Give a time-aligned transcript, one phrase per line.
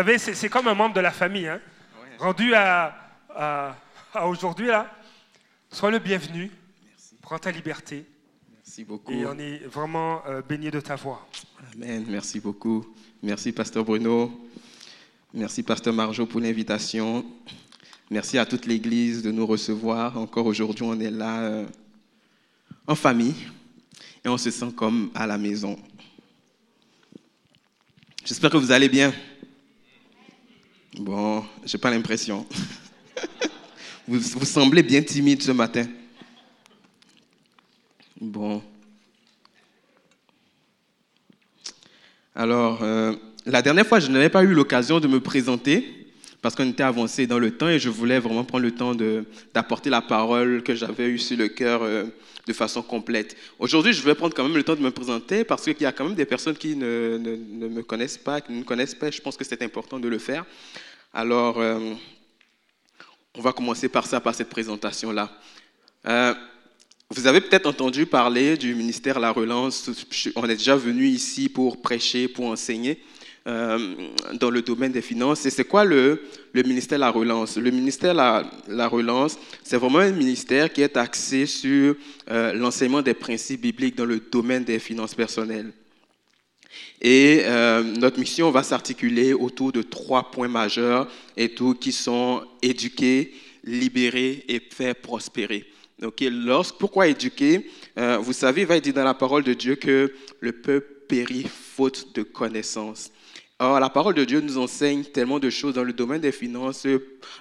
[0.00, 1.46] Vous savez, c'est comme un membre de la famille.
[1.46, 1.60] Hein?
[2.18, 3.76] Rendu à,
[4.24, 4.90] aujourd'hui, là,
[5.70, 6.50] sois le bienvenu.
[7.20, 8.06] Prends ta liberté.
[8.54, 9.12] Merci beaucoup.
[9.12, 11.28] Et on est vraiment euh, béni de ta voix.
[11.74, 12.06] Amen.
[12.08, 12.86] Merci beaucoup.
[13.22, 14.48] Merci, Pasteur Bruno.
[15.34, 17.22] Merci, Pasteur Marjo, pour l'invitation.
[18.10, 20.16] Merci à toute l'Église de nous recevoir.
[20.16, 21.66] Encore aujourd'hui, on est là euh,
[22.86, 23.36] en famille
[24.24, 25.78] et on se sent comme à la maison.
[28.24, 29.12] J'espère que vous allez bien.
[30.98, 32.46] Bon, je n'ai pas l'impression.
[34.08, 35.86] vous, vous semblez bien timide ce matin.
[38.20, 38.62] Bon.
[42.34, 43.14] Alors, euh,
[43.46, 45.99] la dernière fois, je n'avais pas eu l'occasion de me présenter
[46.42, 48.94] parce qu'on était avancé dans le temps et je voulais vraiment prendre le temps
[49.54, 52.04] d'apporter la parole que j'avais eue sur le cœur euh,
[52.46, 53.36] de façon complète.
[53.58, 55.92] Aujourd'hui, je vais prendre quand même le temps de me présenter parce qu'il y a
[55.92, 59.10] quand même des personnes qui ne, ne, me connaissent pas, qui ne me connaissent pas.
[59.10, 60.46] Je pense que c'est important de le faire.
[61.12, 61.94] Alors, euh,
[63.34, 65.30] on va commencer par ça, par cette présentation-là.
[66.06, 66.34] Euh,
[67.10, 69.90] vous avez peut-être entendu parler du ministère La Relance.
[70.36, 73.02] On est déjà venu ici pour prêcher, pour enseigner.
[73.46, 73.78] Euh,
[74.34, 75.46] dans le domaine des finances.
[75.46, 76.20] Et c'est quoi le,
[76.52, 77.56] ministère La Relance?
[77.56, 81.96] Le ministère La, la Relance, c'est vraiment un ministère qui est axé sur
[82.30, 85.72] euh, l'enseignement des principes bibliques dans le domaine des finances personnelles.
[87.00, 92.44] Et euh, notre mission va s'articuler autour de trois points majeurs et tout qui sont
[92.60, 93.32] éduquer,
[93.64, 95.64] libérer et faire prospérer.
[96.02, 97.70] Ok, lorsque, pourquoi éduquer?
[97.96, 101.46] Vous savez, il va être dit dans la parole de Dieu que le peuple périt
[101.48, 103.10] faute de connaissance.
[103.62, 106.86] Or, la parole de Dieu nous enseigne tellement de choses dans le domaine des finances,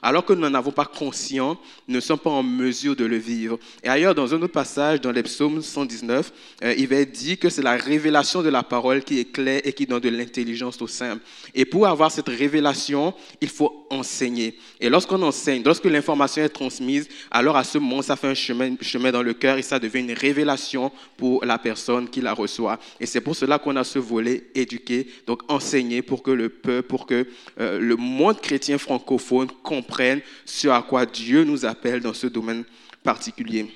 [0.02, 1.56] alors que nous n'en avons pas conscience,
[1.88, 3.58] nous ne sommes pas en mesure de le vivre.
[3.84, 6.34] Et ailleurs, dans un autre passage, dans les psaumes 119,
[6.66, 9.72] euh, il va dire que c'est la révélation de la parole qui est claire et
[9.72, 11.24] qui donne de l'intelligence au simple.
[11.56, 14.58] Et pour avoir cette révélation, il faut enseigner.
[14.82, 18.76] Et lorsqu'on enseigne, lorsque l'information est transmise, alors à ce moment, ça fait un chemin,
[18.82, 22.78] chemin dans le cœur et ça devient une révélation pour la personne qui la reçoit.
[23.00, 26.88] Et c'est pour cela qu'on a ce volet éduquer, donc enseigner pour que le peuple,
[26.88, 27.28] pour que
[27.60, 32.64] euh, le monde chrétien francophone comprenne ce à quoi Dieu nous appelle dans ce domaine
[33.04, 33.68] particulier.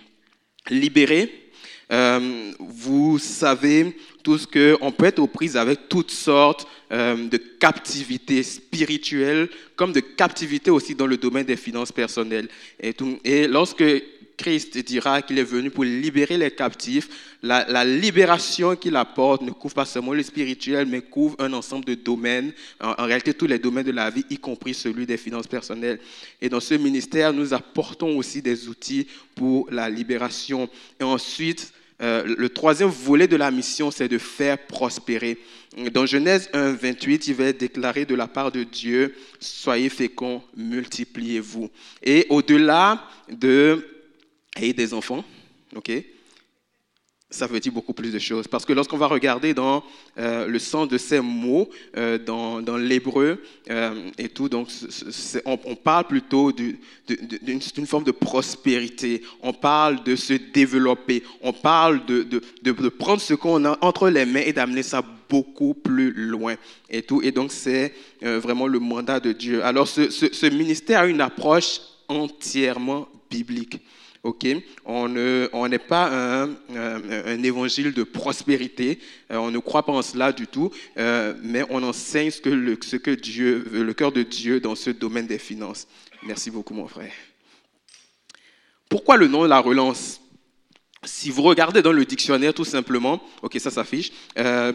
[0.70, 1.52] Libérer,
[1.92, 8.42] euh, vous savez tous qu'on peut être aux prises avec toutes sortes euh, de captivités
[8.42, 12.48] spirituelles, comme de captivité aussi dans le domaine des finances personnelles.
[12.80, 13.84] Et lorsque
[14.38, 17.10] Christ dira qu'il est venu pour libérer les captifs.
[17.42, 21.94] La, libération qu'il apporte ne couvre pas seulement le spirituel, mais couvre un ensemble de
[21.94, 26.00] domaines, en, réalité tous les domaines de la vie, y compris celui des finances personnelles.
[26.42, 30.70] Et dans ce ministère, nous apportons aussi des outils pour la libération.
[31.00, 35.38] Et ensuite, euh, le troisième volet de la mission, c'est de faire prospérer.
[35.92, 40.44] Dans Genèse 1, 28, il va être déclaré de la part de Dieu, soyez féconds,
[40.56, 41.70] multipliez-vous.
[42.04, 43.93] Et au-delà de
[44.60, 45.24] et des enfants,
[45.76, 46.04] ok
[47.34, 48.48] ça veut dire beaucoup plus de choses.
[48.48, 49.84] Parce que lorsqu'on va regarder dans
[50.18, 54.70] euh, le sens de ces mots, euh, dans, dans l'hébreu euh, et tout, donc
[55.46, 59.24] on, parle plutôt d'une forme de prospérité.
[59.42, 61.24] On parle de se développer.
[61.42, 65.04] On parle de, de, de prendre ce qu'on a entre les mains et d'amener ça
[65.28, 66.56] beaucoup plus loin
[66.90, 67.24] et tout.
[67.24, 69.64] Et donc c'est vraiment le mandat de Dieu.
[69.64, 73.80] Alors ce ministère a une approche entièrement biblique.
[74.24, 74.48] Ok,
[74.86, 80.32] on n'est pas un, un, évangile de prospérité, euh, on ne croit pas en cela
[80.32, 84.24] du tout, euh, mais on enseigne ce que, le, ce que Dieu, le cœur de
[84.24, 85.90] Dieu dans ce domaine des finances.
[86.26, 87.12] Merci beaucoup, mon frère.
[88.88, 90.22] Pourquoi le nom de la relance?
[91.04, 94.72] Si vous regardez dans le dictionnaire, tout simplement, ok, ça s'affiche, euh,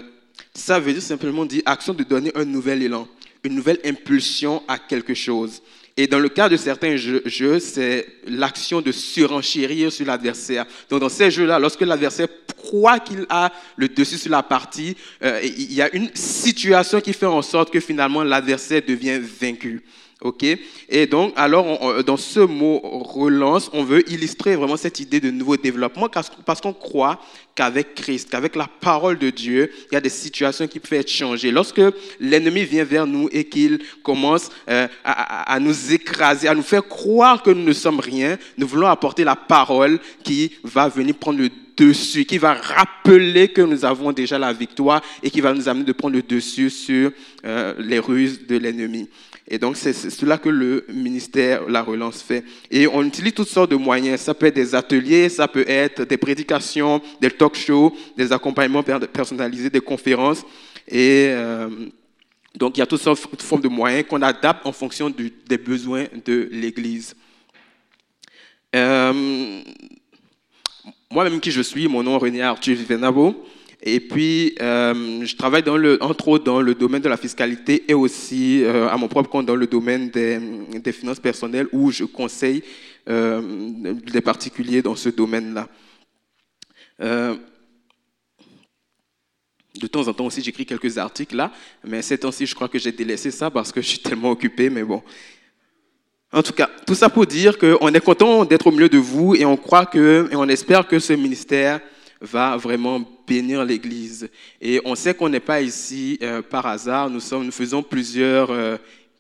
[0.53, 3.09] ça veut dire simplement dire action de donner un nouvel élan,
[3.43, 5.63] une nouvelle impulsion à quelque chose.
[6.01, 10.65] Et dans le cas de certains jeux, c'est l'action de surenchérir sur l'adversaire.
[10.89, 15.41] Donc dans ces jeux-là, lorsque l'adversaire croit qu'il a le dessus sur la partie, euh,
[15.43, 19.83] il y a une situation qui fait en sorte que finalement l'adversaire devient vaincu.
[20.21, 20.45] OK?
[20.89, 25.57] Et donc, alors, dans ce mot relance, on veut illustrer vraiment cette idée de nouveau
[25.57, 26.09] développement
[26.45, 27.21] parce qu'on croit
[27.55, 31.11] qu'avec Christ, qu'avec la parole de Dieu, il y a des situations qui peuvent être
[31.11, 31.53] changées.
[31.53, 31.81] Lorsque
[32.19, 36.87] l'ennemi vient vers nous et qu'il commence euh, à, à, nous écraser, à nous faire
[36.87, 41.39] croire que nous ne sommes rien, nous voulons apporter la parole qui va venir prendre
[41.39, 45.69] le dessus, qui va rappeler que nous avons déjà la victoire et qui va nous
[45.69, 47.13] amener de prendre le dessus sur
[47.45, 49.09] euh, les ruses de l'ennemi.
[49.51, 52.45] Et donc, c'est cela que le ministère, la relance fait.
[52.71, 54.21] Et on utilise toutes sortes de moyens.
[54.21, 58.83] Ça peut être des ateliers, ça peut être des prédications, des talk shows, des accompagnements
[58.83, 60.45] personnalisés, des conférences.
[60.87, 61.69] Et euh,
[62.55, 65.59] Donc, il y a toutes sortes de formes de moyens qu'on adapte en fonction des
[65.59, 67.17] besoins de l'Église.
[68.77, 69.63] Euh,
[71.11, 73.47] moi-même qui je suis, mon nom est René Arthur Vivenabo.
[73.81, 75.63] Et puis, euh, je travaille
[76.01, 79.47] entre autres dans le domaine de la fiscalité et aussi euh, à mon propre compte
[79.47, 82.63] dans le domaine des, finances personnelles où je conseille
[83.07, 85.67] des particuliers dans ce domaine-là.
[89.81, 91.53] De temps en temps aussi, j'écris quelques articles là,
[91.85, 94.71] mais ces temps-ci, je crois que j'ai délaissé ça parce que je suis tellement occupé,
[94.71, 95.03] mais bon.
[96.33, 99.35] En tout cas, tout ça pour dire qu'on est content d'être au milieu de vous
[99.35, 101.81] et on croit que, et on espère que ce ministère
[102.21, 104.29] va vraiment bénir l'Église.
[104.61, 107.11] Et on sait qu'on n'est pas ici euh, par hasard.
[107.11, 108.77] Nous, sommes, nous faisons plusieurs euh,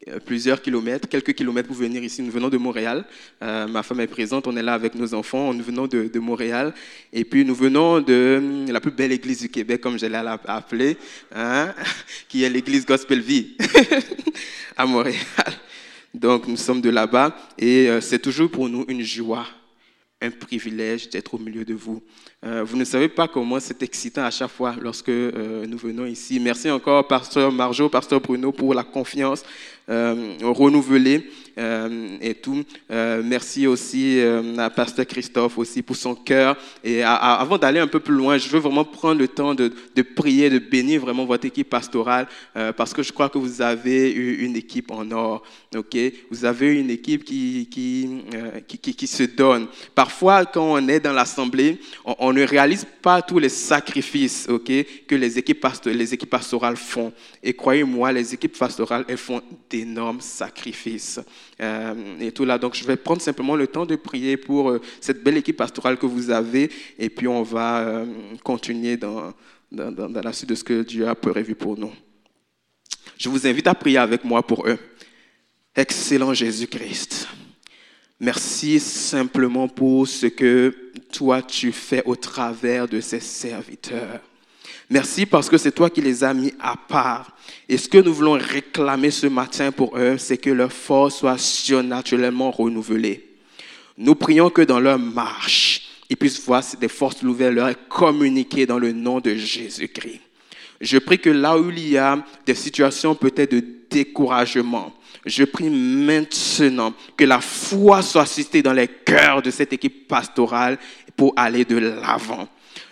[0.09, 2.23] euh, plusieurs kilomètres, quelques kilomètres pour venir ici.
[2.23, 3.05] Nous venons de Montréal.
[3.41, 5.53] Ma femme est présente, on est là avec nos enfants.
[5.53, 6.73] Nous venons de, Montréal.
[7.12, 10.23] Et puis nous venons de hum, la plus belle église du Québec, comme je l'ai
[10.47, 10.97] appelée,
[11.35, 11.75] hein,
[12.29, 13.56] qui est l'église Gospel Vie
[14.77, 15.17] à Montréal.
[16.15, 19.47] Donc nous sommes de là-bas et c'est toujours pour nous une joie,
[20.20, 22.03] un privilège d'être au milieu de vous.
[22.43, 26.41] vous ne savez pas comment c'est excitant à chaque fois lorsque nous venons ici.
[26.41, 32.62] Merci encore, Pasteur Marjo, Pasteur Bruno, pour la confiance euh, renouvelé euh, et tout.
[32.90, 34.20] Euh, merci aussi
[34.58, 36.56] à Pasteur Christophe aussi pour son cœur.
[36.85, 39.73] Et avant d'aller un peu plus loin, je veux vraiment prendre le temps de,
[40.14, 42.26] prier, de bénir vraiment votre équipe pastorale
[42.76, 45.43] parce que je crois que vous avez une équipe en or.
[45.76, 45.96] Ok,
[46.31, 48.08] vous avez une équipe qui qui,
[48.67, 49.67] qui, qui, se donne.
[49.94, 54.70] Parfois, quand on est dans l'assemblée, on, ne réalise pas tous les sacrifices, ok,
[55.06, 57.12] que les équipes, les équipes pastorales font.
[57.43, 59.40] Et croyez-moi, les équipes pastorales, elles font
[59.70, 61.20] des énorme sacrifice.
[61.60, 62.58] Euh, et tout là.
[62.58, 65.98] Donc, je vais prendre simplement le temps de prier pour euh, cette belle équipe pastorale
[65.98, 68.06] que vous avez, et puis on va euh,
[68.42, 69.32] continuer dans,
[69.70, 71.92] dans, la suite de ce que Dieu a prévu pour nous.
[73.16, 74.78] Je vous invite à prier avec moi pour eux.
[75.75, 77.28] Excellent Jésus-Christ.
[78.20, 84.20] Merci simplement pour ce que toi tu fais au travers de ces serviteurs.
[84.90, 87.37] Merci parce que c'est toi qui les as mis à part.
[87.69, 91.37] Et ce que nous voulons réclamer ce matin pour eux, c'est que leur force soit
[91.37, 93.29] surnaturellement renouvelée.
[93.99, 98.79] Nous prions que dans leur marche, ils puissent voir des forces nouvelles leur communiquer dans
[98.79, 100.20] le nom de Jésus-Christ.
[100.81, 104.94] Je prie que là où il y a des situations peut-être de découragement,
[105.26, 110.79] je prie maintenant que la foi soit suscitée dans les cœurs de cette équipe pastorale
[111.17, 112.49] pour aller de l'avant.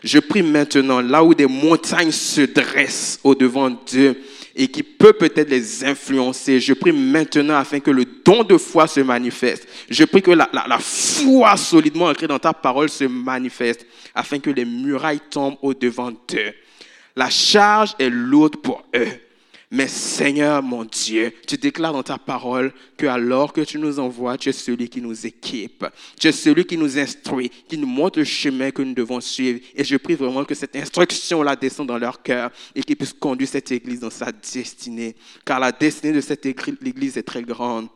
[0.07, 4.17] Je prie maintenant, là où des montagnes se dressent au-devant d'eux
[4.55, 8.87] et qui peut peut-être les influencer, je prie maintenant afin que le don de foi
[8.87, 9.67] se manifeste.
[9.91, 10.49] Je prie que la,
[10.79, 16.55] foi solidement ancrée dans ta parole se manifeste afin que les murailles tombent au-devant d'eux.
[17.17, 19.09] La charge est lourde pour eux.
[19.71, 24.39] Mais Seigneur mon Dieu, tu déclares dans ta parole que alors que tu nous envoies,
[24.39, 25.85] tu es celui qui nous équipe,
[26.19, 29.59] tu es celui qui nous instruit, qui nous montre le chemin que nous devons suivre.
[29.75, 33.49] Et je prie vraiment que cette instruction-là descende dans leur cœur et qu'ils puissent conduire
[33.49, 35.17] cette Église dans sa destinée.
[35.45, 37.89] Car la destinée de cette Église est très grande.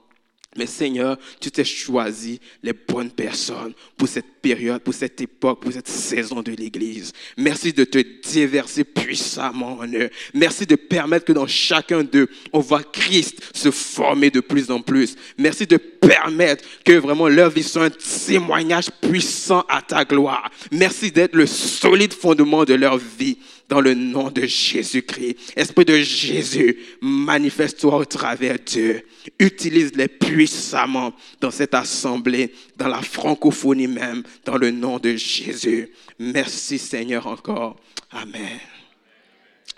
[0.57, 5.73] Mais Seigneur, tu t'es choisi les bonnes personnes pour cette période, pour cette époque, pour
[5.73, 7.13] cette saison de l'Église.
[7.37, 10.11] Merci de te déverser puissamment en eux.
[10.35, 14.83] Merci de permettre que dans chacun d'eux, on voit Christ se former de plus en
[14.83, 15.15] plus.
[15.39, 20.51] Merci de permettre que vraiment leur vie soit un témoignage puissant à ta gloire.
[20.73, 23.39] Merci d'être le solide fondement de leur vie
[23.69, 25.37] dans le nom de Jésus-Christ.
[25.55, 29.01] Esprit de Jésus, manifeste-toi au travers d'eux.
[29.39, 35.91] Utilise-les puissamment dans cette assemblée, dans la francophonie même, dans le nom de Jésus.
[36.19, 37.77] Merci Seigneur encore.
[38.11, 38.59] Amen.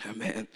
[0.08, 0.46] Amen.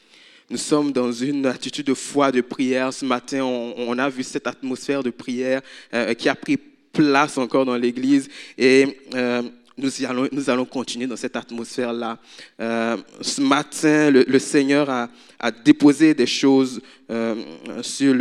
[0.49, 2.93] Nous sommes dans une attitude de foi, de prière.
[2.93, 5.61] Ce matin, on, a vu cette atmosphère de prière
[5.93, 6.57] euh, qui a pris
[6.93, 8.29] place encore dans l'Église.
[8.57, 9.43] Et euh,
[9.79, 12.19] nous, allons, nous allons continuer dans cette atmosphère-là.
[12.61, 15.09] Euh, ce matin, le, Seigneur a,
[15.65, 16.81] déposé des choses
[17.11, 17.35] euh,
[17.83, 18.15] sur,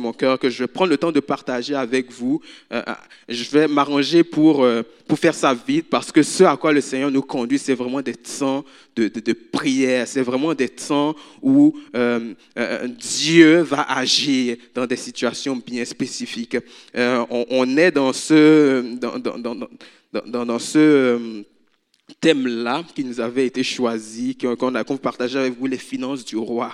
[0.00, 2.40] mon cœur que je vais prendre le temps de partager avec vous.
[2.72, 2.82] Euh,
[3.28, 4.66] je vais m'arranger pour,
[5.08, 8.00] pour faire ça vite parce que ce à quoi le Seigneur nous conduit, c'est vraiment
[8.00, 10.06] des temps de, prière.
[10.06, 11.76] C'est vraiment des temps où
[12.98, 16.56] Dieu va agir dans des situations bien spécifiques.
[16.94, 18.96] On, est dans ce...
[20.26, 21.42] dans, ce euh,
[22.20, 26.72] thème-là qui nous avait été choisi, qu'on a partagé avec vous, les finances du roi.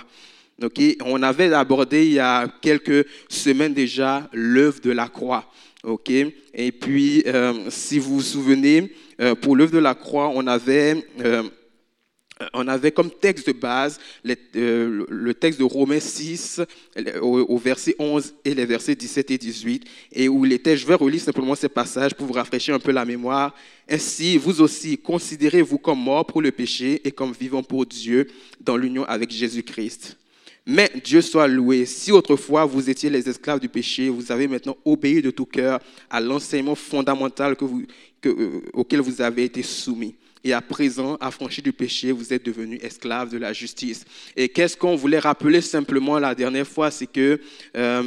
[1.05, 5.51] On avait abordé il y a quelques semaines déjà l'œuvre de la croix.
[6.53, 11.03] Et puis, euh, si vous vous souvenez, euh, pour l'œuvre de la croix, on avait
[12.53, 13.99] on avait comme texte de base
[14.55, 16.61] euh, le texte de Romains 6
[17.21, 19.83] au, verset 11 et les versets 17 et 18,
[20.13, 22.91] et où il était, je vais relire simplement ces passages pour vous rafraîchir un peu
[22.91, 23.55] la mémoire.
[23.89, 28.27] Ainsi, vous aussi, considérez-vous comme morts pour le péché et comme vivants pour Dieu
[28.59, 30.17] dans l'union avec Jésus-Christ.
[30.65, 31.85] Mais Dieu soit loué.
[31.85, 35.79] Si autrefois vous étiez les esclaves du péché, vous avez maintenant obéi de tout cœur
[36.09, 37.55] à l'enseignement fondamental
[38.25, 42.77] euh, auquel vous avez été soumis et à présent, affranchi du péché, vous êtes devenu
[42.81, 44.05] esclave de la justice.
[44.35, 47.39] Et qu'est-ce qu'on voulait rappeler simplement la dernière fois, c'est que
[47.75, 48.03] euh,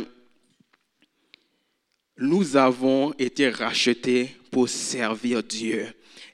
[2.19, 5.87] nous avons été rachetés pour servir Dieu.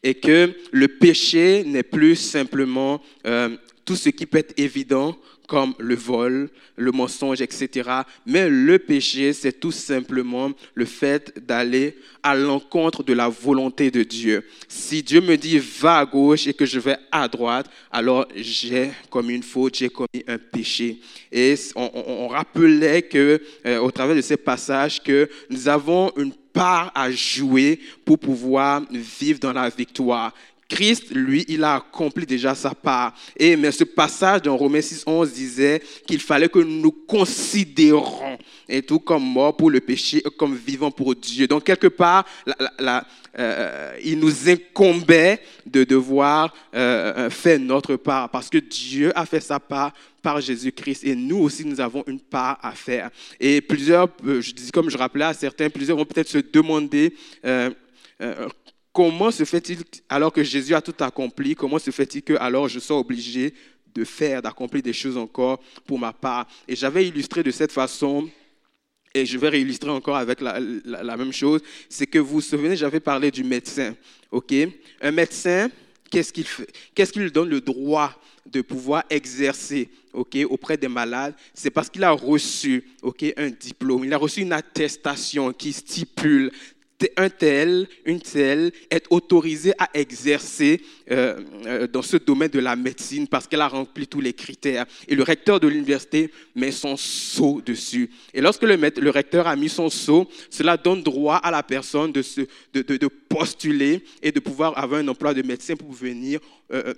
[0.02, 5.16] Et que le péché n'est plus simplement euh, tout ce qui peut être évident
[5.50, 7.90] comme le vol, le mensonge, etc.
[8.24, 14.04] Mais le péché, c'est tout simplement le fait d'aller à l'encontre de la volonté de
[14.04, 14.46] Dieu.
[14.68, 18.92] Si Dieu me dit va à gauche et que je vais à droite, alors j'ai
[19.10, 21.00] commis une faute, j'ai commis un péché.
[21.32, 26.92] Et on, rappelait que, euh, au travers de ces passages, que nous avons une part
[26.94, 30.32] à jouer pour pouvoir vivre dans la victoire.
[30.70, 33.12] Christ, lui, il a accompli déjà sa part.
[33.36, 38.80] Et mais ce passage dans Romains 6, 11 disait qu'il fallait que nous considérons et
[38.80, 41.48] tout comme mort pour le péché, comme vivant pour Dieu.
[41.48, 42.24] Donc quelque part,
[43.38, 49.40] euh, il nous incombait de devoir euh, faire notre part parce que Dieu a fait
[49.40, 53.10] sa part par Jésus-Christ et nous aussi nous avons une part à faire.
[53.40, 54.40] Et plusieurs, euh,
[54.72, 57.12] comme je rappelais à certains, plusieurs vont peut-être se demander
[58.92, 59.78] Comment se fait-il,
[60.08, 63.54] alors que Jésus a tout accompli, comment se fait-il que alors je sois obligé
[63.94, 66.48] de faire, d'accomplir des choses encore pour ma part?
[66.66, 68.28] Et j'avais illustré de cette façon,
[69.14, 73.00] et je vais réillustrer encore avec la, même chose, c'est que vous vous souvenez, j'avais
[73.00, 73.94] parlé du médecin.
[74.32, 74.52] ok?
[75.00, 75.70] Un médecin,
[76.10, 76.68] qu'est-ce qu'il fait?
[76.94, 78.12] Qu'est-ce donne le droit
[78.46, 82.84] de pouvoir exercer ok, auprès des malades, c'est parce qu'il a reçu
[83.36, 86.50] un diplôme, il a reçu une attestation qui stipule
[87.16, 92.76] un tel, une telle est autorisée à exercer euh, euh, dans ce domaine de la
[92.76, 94.86] médecine parce qu'elle a rempli tous les critères.
[95.08, 98.10] Et le recteur de l'université met son sceau dessus.
[98.34, 103.08] Et lorsque le, recteur a mis son sceau, cela donne droit à la personne de,
[103.28, 106.40] postuler et de pouvoir avoir un emploi de médecin pour venir
[106.72, 106.94] euh,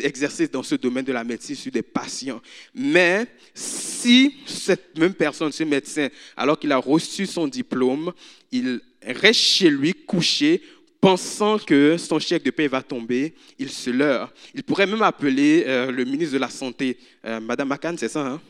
[0.00, 2.40] exercer dans ce domaine de la médecine sur des patients.
[2.74, 8.12] Mais si cette même personne, ce médecin, alors qu'il a reçu son diplôme,
[8.52, 10.62] il reste chez lui couché
[11.00, 14.32] pensant que son chèque de paie va tomber, il se leurre.
[14.54, 18.26] Il pourrait même appeler euh, le ministre de la Santé, euh, Madame Macan, c'est ça,
[18.26, 18.40] hein?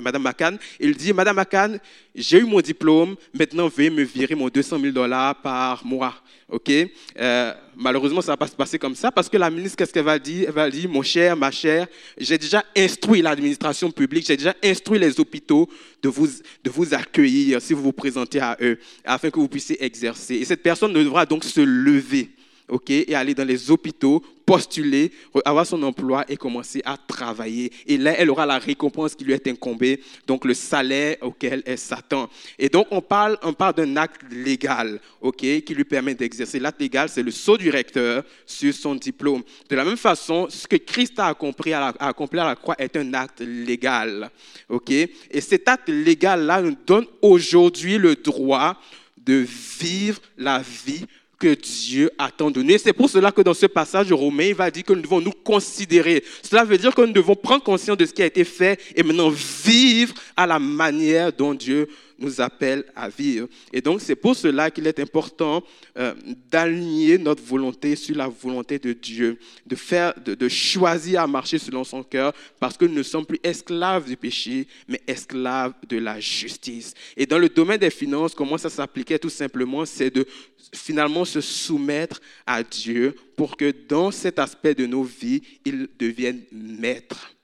[0.00, 0.56] Madame Macan.
[0.80, 1.76] Il dit, Madame Macan,
[2.14, 6.14] j'ai eu mon diplôme, maintenant veuillez me virer mon 200 000 dollars par mois.
[6.48, 6.70] OK?
[7.18, 9.92] Euh, Malheureusement, ça ne va pas se passer comme ça parce que la ministre, qu'est-ce
[9.92, 10.44] qu'elle va dire?
[10.48, 14.98] Elle va dire, mon cher, ma chère, j'ai déjà instruit l'administration publique, j'ai déjà instruit
[14.98, 15.68] les hôpitaux
[16.02, 16.28] de vous,
[16.62, 20.36] de vous accueillir si vous vous présentez à eux afin que vous puissiez exercer.
[20.36, 22.30] Et cette personne devra donc se lever
[22.68, 25.10] ok, et aller dans les hôpitaux, postuler,
[25.44, 27.72] avoir son emploi et commencer à travailler.
[27.86, 31.78] Et là, elle aura la récompense qui lui est incombée, donc le salaire auquel elle
[31.78, 32.28] s'attend.
[32.58, 36.58] Et donc, on parle, on parle d'un acte légal, ok, qui lui permet d'exercer.
[36.58, 39.42] L'acte légal, c'est le saut du recteur sur son diplôme.
[39.68, 42.96] De la même façon, ce que Christ a accompli à la, à la croix est
[42.96, 44.30] un acte légal,
[44.68, 44.90] ok.
[44.90, 48.78] Et cet acte légal-là nous donne aujourd'hui le droit
[49.16, 49.46] de
[49.80, 51.06] vivre la vie
[51.44, 52.78] que Dieu a tant donné.
[52.78, 55.32] C'est pour cela que dans ce passage Romain, il va dire que nous devons nous
[55.44, 56.24] considérer.
[56.42, 59.02] Cela veut dire que nous devons prendre conscience de ce qui a été fait et
[59.02, 63.48] maintenant vivre à la manière dont Dieu nous appelle à vivre.
[63.72, 65.62] Et donc, c'est pour cela qu'il est important
[65.98, 66.14] euh,
[66.50, 71.58] d'aligner notre volonté sur la volonté de Dieu, de, faire, de, de, choisir à marcher
[71.58, 75.98] selon son cœur, parce que nous ne sommes plus esclaves du péché, mais esclaves de
[75.98, 76.94] la justice.
[77.16, 80.26] Et dans le domaine des finances, comment ça s'appliquait tout simplement, c'est de
[80.72, 86.42] finalement se soumettre à Dieu pour que dans cet aspect de nos vies, il devienne
[86.52, 87.34] maître.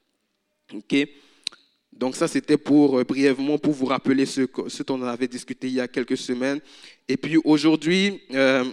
[0.72, 0.96] OK?
[2.00, 5.66] Donc ça, c'était pour euh, brièvement pour vous rappeler ce, ce dont on avait discuté
[5.66, 6.58] il y a quelques semaines.
[7.06, 8.64] Et puis aujourd'hui, euh,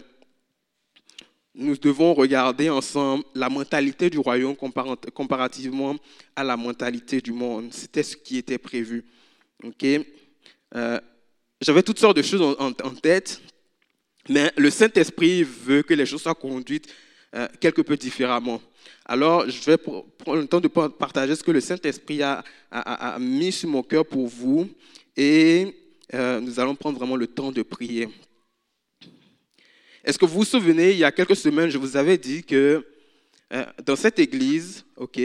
[1.53, 5.97] nous devons regarder ensemble la mentalité du royaume comparativement
[6.37, 7.73] à la mentalité du monde.
[7.73, 9.03] C'était ce qui était prévu.
[9.61, 9.85] Ok?
[10.75, 10.99] Euh,
[11.59, 13.41] j'avais toutes sortes de choses en, tête,
[14.29, 16.87] mais le Saint-Esprit veut que les choses soient conduites
[17.59, 18.61] quelque peu différemment.
[19.09, 22.43] Alors, je vais prendre le temps de partager ce que le Saint-Esprit a,
[23.19, 24.69] mis sur mon cœur pour vous
[25.15, 25.77] et
[26.13, 28.09] euh, nous allons prendre vraiment le temps de prier.
[30.03, 32.85] Est-ce que vous vous souvenez, il y a quelques semaines, je vous avais dit que
[33.53, 35.21] euh, dans cette église, ok,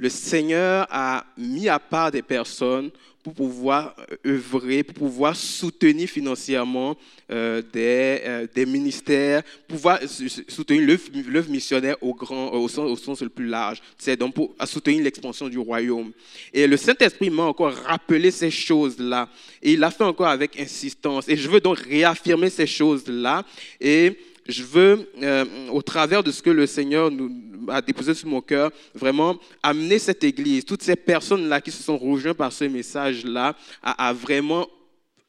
[0.00, 2.90] le Seigneur a mis à part des personnes
[3.22, 6.96] pour pouvoir euh, œuvrer, pour pouvoir soutenir financièrement
[7.30, 10.00] euh, des, euh, des, ministères, pouvoir
[10.48, 10.96] soutenir
[11.28, 15.58] l'œuvre missionnaire au, grand, au, sens, le plus large, c'est donc pour soutenir l'expansion du
[15.58, 16.12] royaume.
[16.54, 19.28] Et le Saint-Esprit m'a encore rappelé ces choses-là,
[19.62, 21.28] et il l'a fait encore avec insistance.
[21.28, 23.44] Et je veux donc réaffirmer ces choses-là,
[23.78, 24.16] et
[24.50, 25.10] je veux,
[25.70, 27.30] au travers de ce que le Seigneur nous
[27.68, 31.98] a déposé sur mon cœur, vraiment amener cette Église, toutes ces personnes-là qui se sont
[31.98, 34.68] rejointes par ce message-là, à, vraiment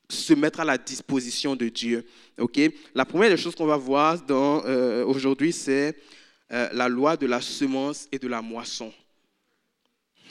[0.09, 2.05] se mettre à la disposition de Dieu.
[2.37, 2.59] Ok?
[2.93, 5.95] La première des choses qu'on va voir euh, aujourd'hui, c'est
[6.51, 8.91] euh, la loi de la semence et de la moisson.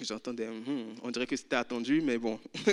[0.03, 2.39] J'entendais, hmm, on dirait que c'était attendu, mais bon.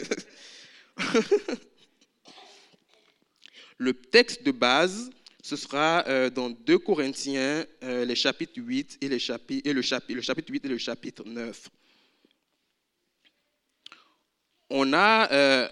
[3.78, 5.12] Le texte de base,
[5.48, 9.82] ce sera euh, dans 2 Corinthiens, euh, les chapitres 8 et, le, chapitre, le
[10.22, 11.70] chapitre 8 et le chapitre 9.
[14.70, 15.70] On a, euh,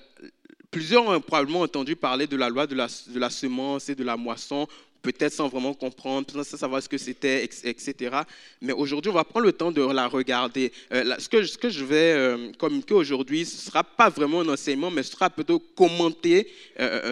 [0.72, 4.66] plusieurs ont probablement entendu parler de la loi de la, semence et de la moisson,
[5.02, 8.22] peut-être sans vraiment comprendre, sans savoir ce que c'était, etc.
[8.62, 10.72] Mais aujourd'hui, on va prendre le temps de la regarder.
[10.90, 14.90] ce, que, ce, que, je vais communiquer aujourd'hui, ce ne sera pas vraiment un enseignement,
[14.90, 16.50] mais ce sera plutôt commenter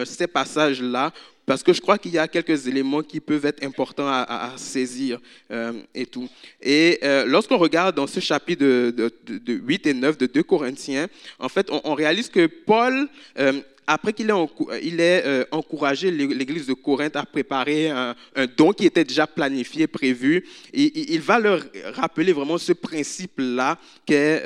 [0.06, 1.12] ces passages-là
[1.46, 5.20] parce que je crois qu'il y a quelques éléments qui peuvent être importants à, saisir
[5.50, 6.28] euh, et tout.
[6.60, 9.12] Et euh, lorsqu'on regarde dans ce chapitre de,
[9.46, 11.06] 8 et 9 de 2 Corinthiens,
[11.38, 13.08] en fait, on, réalise que Paul,
[13.38, 18.14] euh, après qu'il ait, encouragé l'église de Corinthe à préparer un,
[18.56, 24.42] don qui était déjà planifié, prévu, il, va leur rappeler vraiment ce principe-là qu'est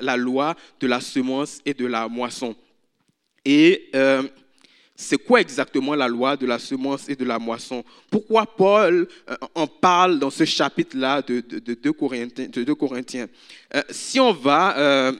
[0.00, 2.56] la loi de la semence et de la moisson.
[3.44, 3.90] Et
[4.96, 7.84] c'est quoi exactement la loi de la semence et de la moisson?
[8.10, 11.92] Pourquoi Paul euh, en parle dans ce chapitre-là de, 2
[12.74, 13.26] Corinthiens,
[13.74, 15.12] euh, Si on va euh,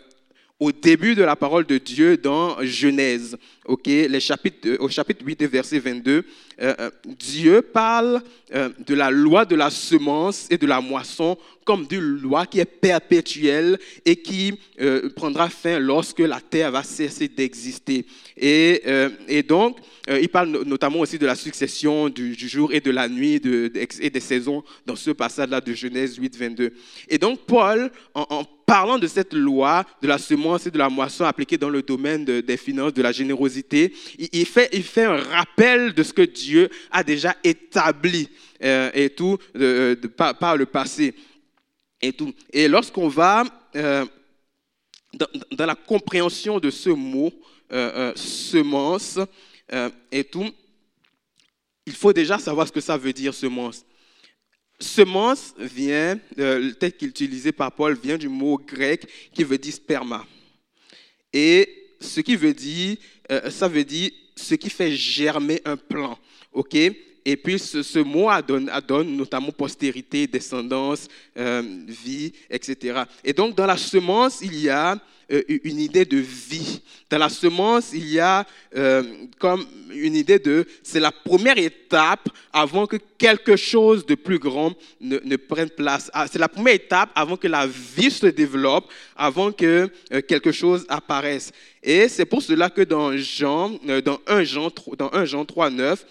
[0.59, 3.37] au début de la parole de Dieu dans Genèse,
[4.21, 6.25] chapitres, au chapitre 8 verset 22,
[7.19, 12.47] Dieu parle de la loi de la semence et de la moisson comme d'une loi
[12.47, 18.07] qui est perpétuelle et qui euh, prendra fin lorsque la terre va cesser d'exister.
[18.37, 19.11] Et, euh,
[19.47, 23.43] donc, euh, il parle notamment aussi de la succession du, jour et de la nuit
[24.01, 26.73] et des saisons dans ce passage-là de Genèse 8, 22.
[27.09, 31.25] Et donc, Paul, en, parlant de cette loi de la semence et de la moisson
[31.25, 36.13] appliquée dans le domaine des finances, de la générosité, il, fait, un rappel de ce
[36.13, 38.29] que Dieu a déjà établi
[38.61, 39.39] et tout
[40.17, 41.15] par le passé
[42.01, 42.35] et tout.
[42.53, 43.45] Et lorsqu'on va
[43.77, 44.05] euh,
[45.15, 47.33] dans, la compréhension de ce mot,
[47.73, 49.19] euh, euh, semence
[50.13, 50.49] et tout,
[51.87, 53.85] il faut déjà savoir ce que ça veut dire semence.
[54.79, 60.27] Semence vient, tel qu'utilisé par Paul, vient du mot grec qui veut dire sperma.
[61.33, 62.97] Et ce qui veut dire,
[63.49, 66.19] ça veut dire ce qui fait germer un plant.
[66.53, 66.77] ok?
[67.29, 73.03] Et puis ce, mot adonne, notamment postérité, descendance, euh, vie, etc.
[73.25, 74.97] Et donc dans la semence, il y a euh,
[75.29, 76.81] une idée de vie.
[77.11, 79.03] Dans la semence, il y a euh,
[79.39, 84.75] comme une idée de, c'est la première étape avant que quelque chose de plus grand
[85.01, 86.11] ne, ne prenne place.
[86.15, 89.91] Ah, c'est la première étape avant que la vie se développe, avant que
[90.29, 91.53] quelque chose apparaisse.
[91.89, 93.71] Et c'est pour cela que dans Jean,
[94.05, 96.07] dans 1 Jean, dans 1 Jean 3, 9,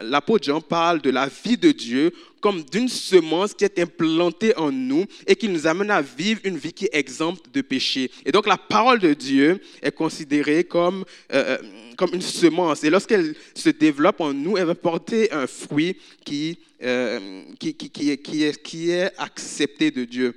[0.00, 4.72] l'apôtre Jean parle de la vie de Dieu comme d'une semence qui est implantée en
[4.72, 8.10] nous et qui nous amène à vivre une vie qui est exempte de péché.
[8.24, 11.58] Et donc la parole de Dieu est considérée comme, euh, euh,
[11.96, 12.82] comme une semence.
[12.82, 17.90] Et lorsqu'elle se développe en nous, elle va porter un fruit qui, euh, qui, qui,
[17.90, 20.34] qui, est, qui est accepté de Dieu.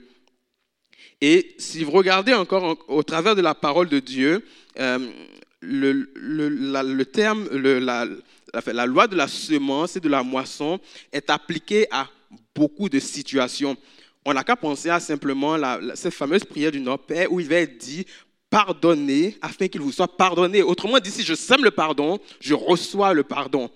[1.21, 4.43] Et si vous regardez encore au travers de la parole de Dieu,
[4.75, 10.79] le, le, terme, la, loi de la semence et de la moisson
[11.13, 12.07] est appliquée à
[12.55, 13.77] beaucoup de situations.
[14.25, 15.57] On n'a qu'à penser à simplement
[15.95, 18.05] cette fameuse prière du Nord Père où il va être dit
[18.49, 20.61] pardonnez afin qu'il vous soit pardonné.
[20.61, 23.69] Autrement dit, si je sème le pardon, je reçois le pardon.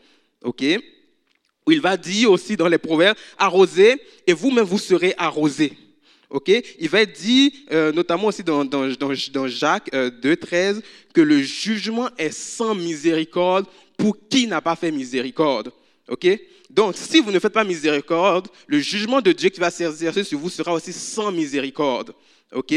[0.43, 0.63] OK?
[1.67, 5.73] Il va dire aussi dans les proverbes arrosez et vous-même vous serez arrosés.
[6.29, 6.51] OK?
[6.79, 10.81] Il va être dit, euh, notamment aussi dans, dans, dans, Jacques 2, 13,
[11.13, 13.65] que le jugement est sans miséricorde
[13.97, 15.71] pour qui n'a pas fait miséricorde.
[16.09, 16.27] OK?
[16.69, 20.39] Donc, si vous ne faites pas miséricorde, le jugement de Dieu qui va s'exercer sur
[20.39, 22.13] vous sera aussi sans miséricorde.
[22.53, 22.73] OK?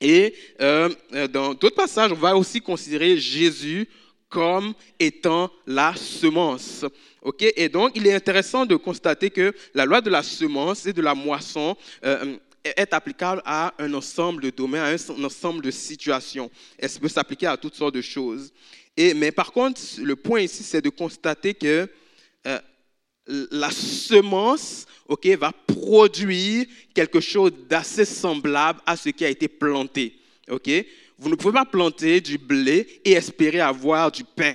[0.00, 0.88] Et euh,
[1.30, 3.88] dans d'autres passages, on va aussi considérer Jésus
[4.28, 6.84] comme étant la semence.
[7.22, 10.92] Ok, et donc, il est intéressant de constater que la loi de la semence et
[10.92, 15.70] de la moisson euh, est applicable à un ensemble de domaines, à un ensemble de
[15.70, 16.50] situations.
[16.78, 18.52] Elle peut s'appliquer à toutes sortes de choses.
[18.96, 21.88] Et, mais par contre, le point ici, c'est de constater que
[22.46, 22.58] euh,
[23.50, 30.14] la semence ok, va produire quelque chose d'assez semblable à ce qui a été planté.
[30.50, 30.70] ok?
[31.18, 34.54] Vous ne pouvez pas planter du blé et espérer avoir du pain,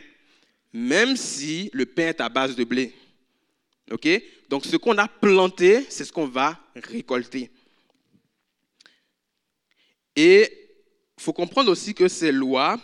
[0.72, 2.94] même si le pain est à base de blé.
[3.92, 4.08] ok?
[4.50, 7.52] Donc ce qu'on a planté, c'est ce qu'on va récolter.
[10.16, 10.50] Et
[11.18, 12.80] il faut comprendre aussi que ces lois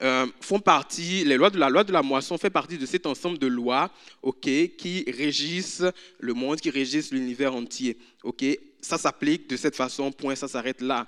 [0.00, 3.04] euh, font partie, les lois de la loi de la moisson font partie de cet
[3.04, 3.90] ensemble de lois
[4.22, 5.84] ok, qui régissent
[6.18, 7.98] le monde, qui régissent l'univers entier.
[8.22, 8.44] ok?
[8.80, 11.06] Ça s'applique de cette façon, point, ça s'arrête là.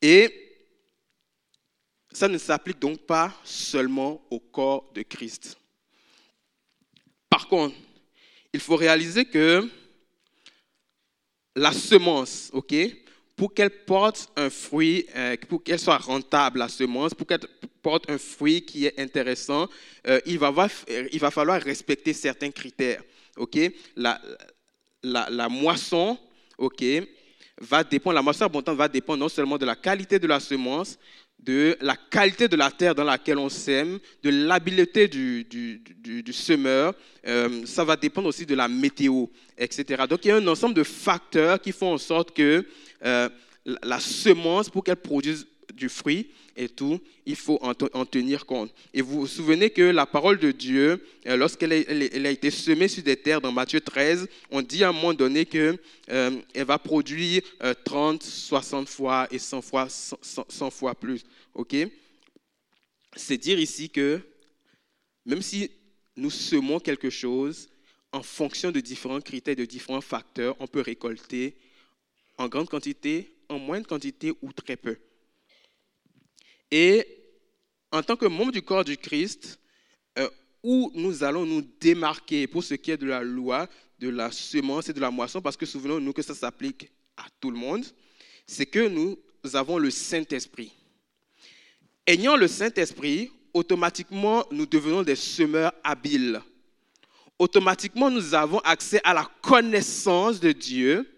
[0.00, 0.43] Et
[2.14, 5.58] ça ne s'applique donc pas seulement au corps de Christ.
[7.28, 7.74] Par contre,
[8.52, 9.68] il faut réaliser que
[11.56, 12.74] la semence, ok,
[13.34, 17.40] pour qu'elle porte un fruit, euh, pour qu'elle soit rentable, la semence, pour qu'elle
[17.82, 19.68] porte un fruit qui est intéressant,
[20.06, 20.52] euh, il, va,
[21.32, 23.02] falloir respecter certains critères.
[23.36, 23.58] ok
[23.96, 26.16] la, moisson
[26.58, 26.84] ok,
[27.60, 30.96] va dépendre, la moisson abondante va dépendre non seulement de la qualité de la semence,
[31.44, 36.94] de la qualité de la terre dans laquelle on sème, de l'habileté du, du, semeur.
[37.26, 39.26] Euh, ça va dépendre aussi de la météo,
[39.58, 40.04] etc.
[40.08, 42.64] Donc il y a un ensemble de facteurs qui font en sorte que
[43.04, 43.28] euh,
[43.82, 48.72] la semence, pour qu'elle produise du fruit et tout, il faut en, tenir compte.
[48.92, 53.02] Et vous vous souvenez que la parole de Dieu, euh, lorsqu'elle a, été semée sur
[53.02, 55.78] des terres dans Matthieu 13, on dit à un moment donné qu'elle
[56.10, 57.42] euh, va produire
[57.84, 61.24] 30, 60 fois et 100 fois, 100, fois plus.
[61.54, 61.76] OK?
[63.16, 64.20] C'est dire ici que
[65.26, 65.70] même si
[66.16, 67.68] nous semons quelque chose,
[68.12, 71.56] en fonction de différents critères, de différents facteurs, on peut récolter
[72.38, 74.96] en grande quantité, en moindre quantité ou très peu.
[76.76, 77.06] Et
[77.92, 79.60] en tant que membre du corps du Christ,
[80.18, 80.28] euh,
[80.60, 83.68] où nous allons nous démarquer pour ce qui est de la loi,
[84.00, 87.52] de la semence et de la moisson, parce que souvenons-nous que ça s'applique à tout
[87.52, 87.84] le monde,
[88.44, 89.16] c'est que nous
[89.52, 90.72] avons le Saint-Esprit.
[92.08, 96.40] Ayant le Saint-Esprit, automatiquement, nous devenons des semeurs habiles.
[97.38, 101.08] Automatiquement, nous avons accès à la connaissance de Dieu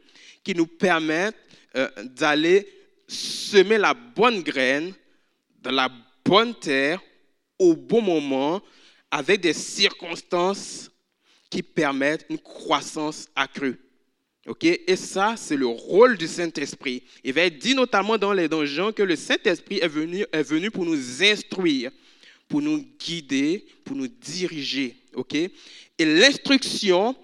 [0.44, 1.34] qui nous permettent
[1.76, 2.68] euh, d'aller
[3.08, 4.92] semer la bonne graine
[5.66, 5.90] dans la
[6.24, 7.02] bonne terre
[7.58, 8.62] au bon moment
[9.10, 10.88] avec des circonstances
[11.50, 13.80] qui permettent une croissance accrue.
[14.46, 14.64] ok?
[14.64, 17.02] Et ça, c'est le rôle du Saint-Esprit.
[17.24, 20.70] Il va être dit notamment dans les donjons que le Saint-Esprit est venu, est venu
[20.70, 21.90] pour nous instruire,
[22.46, 24.96] pour nous guider, pour nous diriger.
[25.14, 25.34] ok?
[25.34, 27.16] Et l'instruction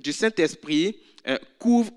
[0.00, 0.96] du Saint-Esprit
[1.28, 1.90] euh, couvre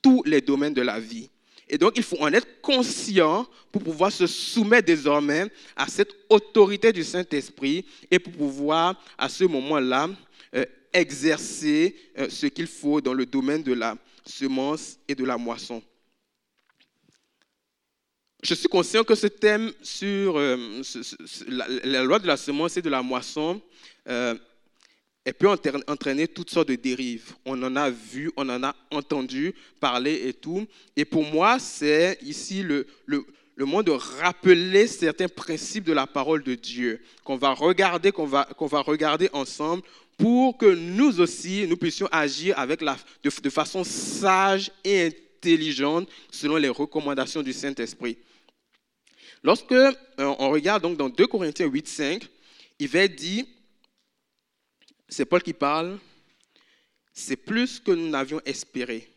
[0.00, 1.29] tous les domaines de la vie.
[1.72, 6.92] Et donc, il faut en être conscient pour pouvoir se soumettre désormais à cette autorité
[6.92, 10.10] du Saint-Esprit et pour pouvoir, à ce moment-là,
[10.56, 15.38] euh, exercer euh, ce qu'il faut dans le domaine de la semence et de la
[15.38, 15.80] moisson.
[18.42, 20.82] Je suis conscient que ce thème sur euh,
[21.46, 23.62] la, loi de la semence et de la moisson
[25.30, 25.48] elle peut
[25.86, 27.34] entraîner toutes sortes de dérives.
[27.44, 30.66] On en a vu, on en a entendu parler et tout.
[30.96, 36.08] Et pour moi, c'est ici le, le, le moment de rappeler certains principes de la
[36.08, 39.84] parole de Dieu qu'on va regarder, qu'on va, qu'on va regarder ensemble
[40.18, 46.56] pour que nous aussi, nous puissions agir avec de, de façon sage et intelligente selon
[46.56, 48.18] les recommandations du Saint-Esprit.
[49.44, 52.28] Lorsque euh, on regarde donc dans 2 Corinthiens 8, 5,
[52.80, 53.46] il va dit
[55.10, 55.98] c'est Paul qui parle,
[57.12, 59.08] c'est plus que nous n'avions espéré.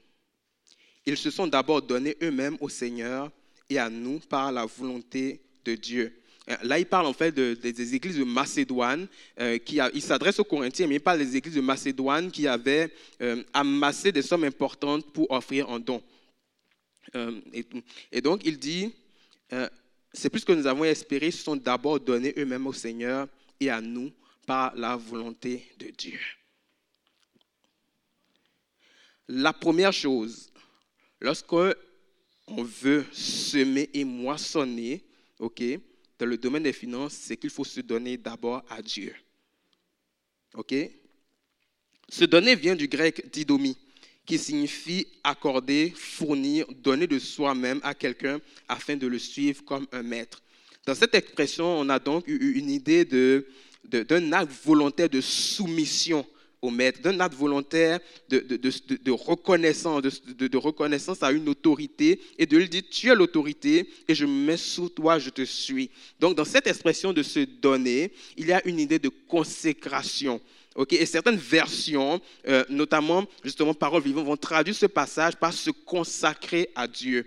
[1.05, 3.31] Ils se sont d'abord donnés eux-mêmes au Seigneur
[3.69, 6.19] et à nous par la volonté de Dieu.
[6.49, 9.07] Euh, là, il parle en fait des églises de Macédoine.
[9.39, 12.91] Euh, qui il s'adresse aux Corinthiens, mais il parle des églises de Macédoine qui avaient
[13.21, 16.01] euh, amassé des sommes importantes pour offrir un don.
[17.53, 17.63] Et,
[18.11, 18.91] et, donc, il dit,
[20.11, 23.27] c'est plus que nous avons espéré, ils se sont d'abord donnés eux-mêmes au Seigneur
[23.59, 24.11] et à nous
[24.45, 26.19] par la volonté de Dieu.
[29.27, 30.51] La première chose,
[31.21, 31.73] lorsqu'on
[32.63, 35.03] veut semer et moissonner,
[35.39, 35.63] ok,
[36.19, 39.15] dans le domaine des finances, c'est qu'il faut se donner d'abord à Dieu.
[40.55, 40.75] Ok?
[42.09, 43.77] Se donner vient du grec didomi,
[44.25, 50.03] qui signifie accorder, fournir, donner de soi-même à quelqu'un afin de le suivre comme un
[50.03, 50.41] maître.
[50.85, 53.05] Dans cette expression, on a donc eu une idée
[53.83, 56.25] d'un acte volontaire de soumission
[56.61, 62.69] au maître, d'un acte volontaire de, reconnaissance, de, reconnaissance à une autorité et de lui
[62.69, 65.89] dire, tu es l'autorité et je me mets sous toi, je te suis.
[66.19, 70.39] Donc dans cette expression de se donner, il y a une idée de consécration.
[70.89, 76.69] Et certaines versions, euh, notamment justement Parole vivante, vont traduire ce passage par se consacrer
[76.75, 77.25] à Dieu.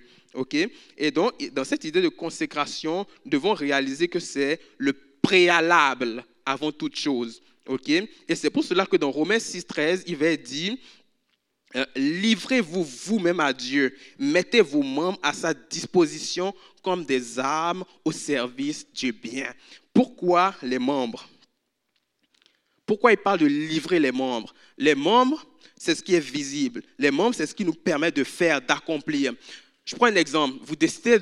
[0.99, 6.73] Et donc, dans cette idée de consécration, nous devons réaliser que c'est le préalable avant
[6.73, 7.43] toute chose.
[8.29, 10.77] Et c'est pour cela que dans Romains 6, 13, il va dire
[11.75, 18.13] euh, Livrez-vous vous-même à Dieu, mettez vos membres à sa disposition comme des armes au
[18.13, 19.53] service du bien.
[19.93, 21.29] Pourquoi les membres?
[22.85, 24.55] Pourquoi il parle de livrer les membres?
[24.79, 25.45] Les membres,
[25.77, 26.83] c'est ce qui est visible.
[26.99, 29.35] Les membres, c'est ce qui nous permet de faire, d'accomplir.
[29.85, 30.59] Je prends un exemple.
[30.63, 31.19] Vous décidez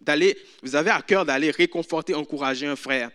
[0.00, 3.10] d'aller, vous avez à cœur d'aller réconforter, encourager un frère.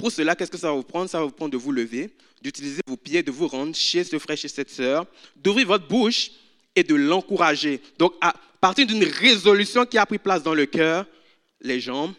[0.00, 1.10] Pour cela, qu'est-ce que ça va vous prendre?
[1.10, 2.08] Ça va vous prendre de vous lever,
[2.40, 5.04] d'utiliser vos pieds, de vous rendre chez ce frère, chez cette sœur,
[5.36, 6.30] d'ouvrir votre bouche
[6.74, 7.82] et de l'encourager.
[7.98, 11.04] Donc, à partir d'une résolution qui a pris place dans le cœur,
[11.60, 12.14] les jambes,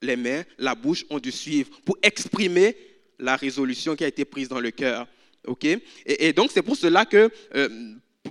[0.00, 2.76] les mains, la bouche ont dû suivre pour exprimer
[3.20, 5.06] la résolution qui a été prise dans le cœur.
[5.46, 5.64] OK?
[6.04, 7.68] Et, donc, c'est pour cela que euh,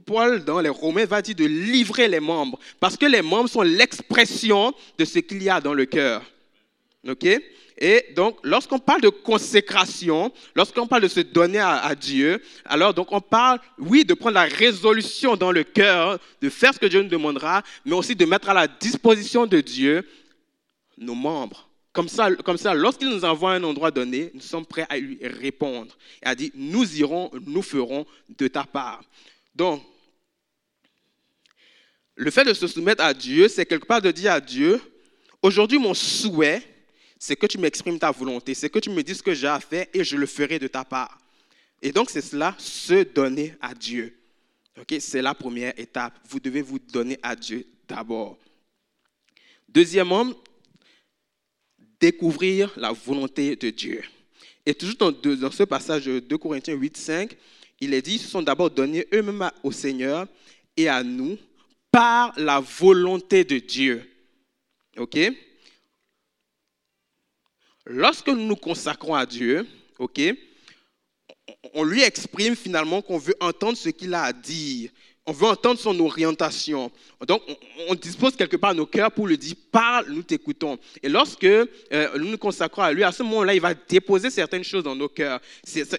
[0.06, 3.62] Paul, dans les Romains, va dire de livrer les membres, parce que les membres sont
[3.62, 6.30] l'expression de ce qu'il y a dans le cœur.
[7.08, 7.26] OK?
[7.84, 13.12] Et donc, lorsqu'on parle de consécration, lorsqu'on parle de se donner à, Dieu, alors donc
[13.12, 17.02] on parle, oui, de prendre la résolution dans le cœur, de faire ce que Dieu
[17.02, 20.08] nous demandera, mais aussi de mettre à la disposition de Dieu
[21.00, 21.68] nos membres.
[21.92, 25.00] Comme ça, comme ça lorsqu'il nous envoie à un endroit donné, nous sommes prêts à
[25.00, 25.98] lui répondre.
[26.22, 29.02] Et a dit, nous irons, nous ferons de ta part.
[29.56, 29.82] Donc,
[32.16, 34.80] le fait de se soumettre à Dieu, c'est quelque part de dire à Dieu,
[35.42, 36.62] aujourd'hui mon souhait,
[37.24, 39.60] c'est que tu m'exprimes ta volonté, c'est que tu me dis ce que j'ai à
[39.60, 41.20] faire et je le ferai de ta part.
[41.80, 44.18] Et donc c'est cela, se donner à Dieu.
[45.00, 46.18] c'est la première étape.
[46.28, 48.40] Vous devez vous donner à Dieu d'abord.
[49.70, 50.34] Deuxièmement,
[52.00, 54.02] découvrir la volonté de Dieu.
[54.66, 57.38] Et toujours dans, dans ce passage de 2 Corinthiens 8, 5,
[57.82, 60.28] il est dit, ils se sont d'abord donnés eux-mêmes au Seigneur
[60.76, 61.38] et à nous
[61.92, 64.10] par la volonté de Dieu.
[64.98, 65.20] OK?
[67.86, 69.68] Lorsque nous nous consacrons à Dieu,
[71.74, 74.92] on lui exprime finalement qu'on veut entendre ce qu'il a à dire
[75.28, 76.92] on veut entendre son orientation.
[77.28, 77.44] Donc,
[77.88, 80.80] on, dispose quelque part nos cœurs pour lui dire, parle, nous t'écoutons.
[81.04, 81.68] Et lorsque euh,
[82.18, 85.08] nous nous consacrons à lui, à ce moment-là, il va déposer certaines choses dans nos
[85.08, 85.40] cœurs,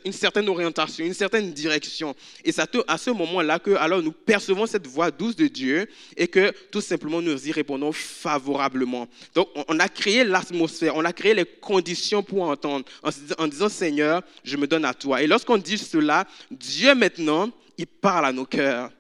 [0.05, 2.17] une certaine orientation, une certaine direction.
[2.45, 6.27] Et c'est à ce moment-là que alors nous percevons cette voix douce de Dieu et
[6.27, 9.07] que tout simplement nous y répondons favorablement.
[9.37, 13.69] Donc, on, a créé l'atmosphère, on a créé les conditions pour entendre en, en disant,
[13.69, 15.23] Seigneur, je me donne à toi.
[15.23, 18.91] Et lorsqu'on dit cela, Dieu maintenant, il parle à nos cœurs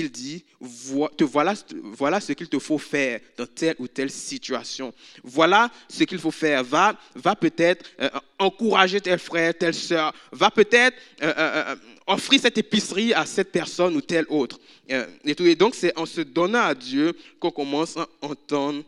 [0.00, 4.92] il dit, voilà, voilà ce qu'il te faut faire dans telle ou telle situation.
[5.22, 6.64] Voilà ce qu'il faut faire.
[6.64, 8.08] Va, va peut-être euh,
[8.38, 10.12] encourager tel frère, telle sœur.
[10.32, 14.58] Va peut-être euh, euh, offrir cette épicerie à cette personne ou telle autre.
[14.88, 15.46] et, tout.
[15.46, 18.82] et donc, c'est en se donnant à Dieu qu'on commence à entendre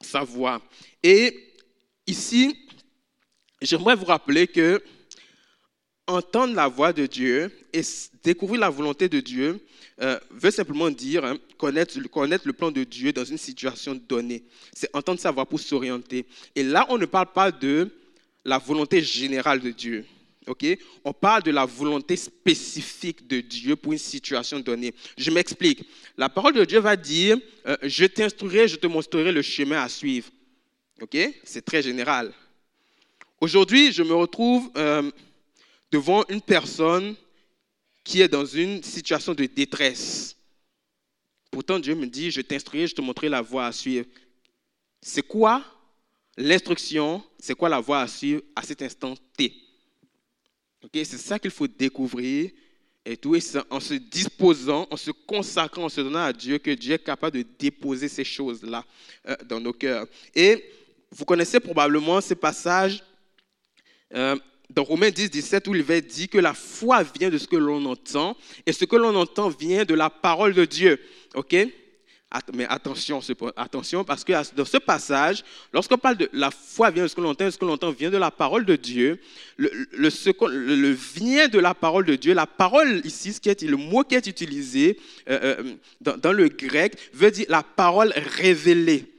[0.00, 0.60] sa voix.
[1.02, 1.52] Et
[2.06, 2.56] ici,
[3.62, 4.82] j'aimerais vous rappeler que
[6.06, 7.82] entendre la voix de Dieu et
[8.22, 9.64] découvrir la volonté de Dieu
[10.00, 14.42] euh, veut simplement dire hein, connaître, connaître le plan de Dieu dans une situation donnée.
[14.72, 16.26] C'est entendre sa voix pour s'orienter.
[16.56, 17.90] Et là, on ne parle pas de
[18.44, 20.04] la volonté générale de Dieu.
[20.48, 20.66] ok?
[21.04, 24.92] On parle de la volonté spécifique de Dieu pour une situation donnée.
[25.16, 25.84] Je m'explique.
[26.16, 29.88] La parole de Dieu va dire, euh, je t'instruirai, je te montrerai le chemin à
[29.88, 30.28] suivre.
[31.00, 31.16] ok?
[31.44, 32.32] C'est très général.
[33.40, 35.10] Aujourd'hui, je me retrouve euh,
[35.92, 37.14] devant une personne
[38.04, 40.36] qui est dans une situation de détresse.
[41.50, 44.06] Pourtant, Dieu me dit, je t'instruirai, je te montrerai la voie à suivre.
[45.00, 45.64] C'est quoi
[46.36, 47.24] l'instruction?
[47.38, 49.54] C'est quoi la voie à suivre à cet instant T?
[50.92, 52.50] C'est ça qu'il faut découvrir
[53.06, 53.40] et tout, et
[53.70, 57.38] en se disposant, en se consacrant, en se donnant à Dieu, que Dieu est capable
[57.38, 58.84] de déposer ces choses-là
[59.28, 60.06] euh, dans nos cœurs.
[60.34, 60.64] Et
[61.10, 63.02] vous connaissez probablement ce passage
[64.14, 64.36] euh,
[64.74, 67.56] dans Romains 10, 17, où il va dire que la foi vient de ce que
[67.56, 70.98] l'on entend, et ce que l'on entend vient de la parole de Dieu.
[71.34, 71.56] OK?
[72.52, 73.20] Mais attention,
[73.56, 77.20] attention, parce que dans ce passage, lorsqu'on parle de la foi vient de ce que
[77.20, 79.20] l'on entend, ce que l'on entend vient de la parole de Dieu,
[79.56, 83.76] le, le, vient de la parole de Dieu, la parole ici, ce qui est, le
[83.76, 85.54] mot qui est utilisé euh,
[86.02, 89.13] euh, dans, le grec, veut dire la parole révélée.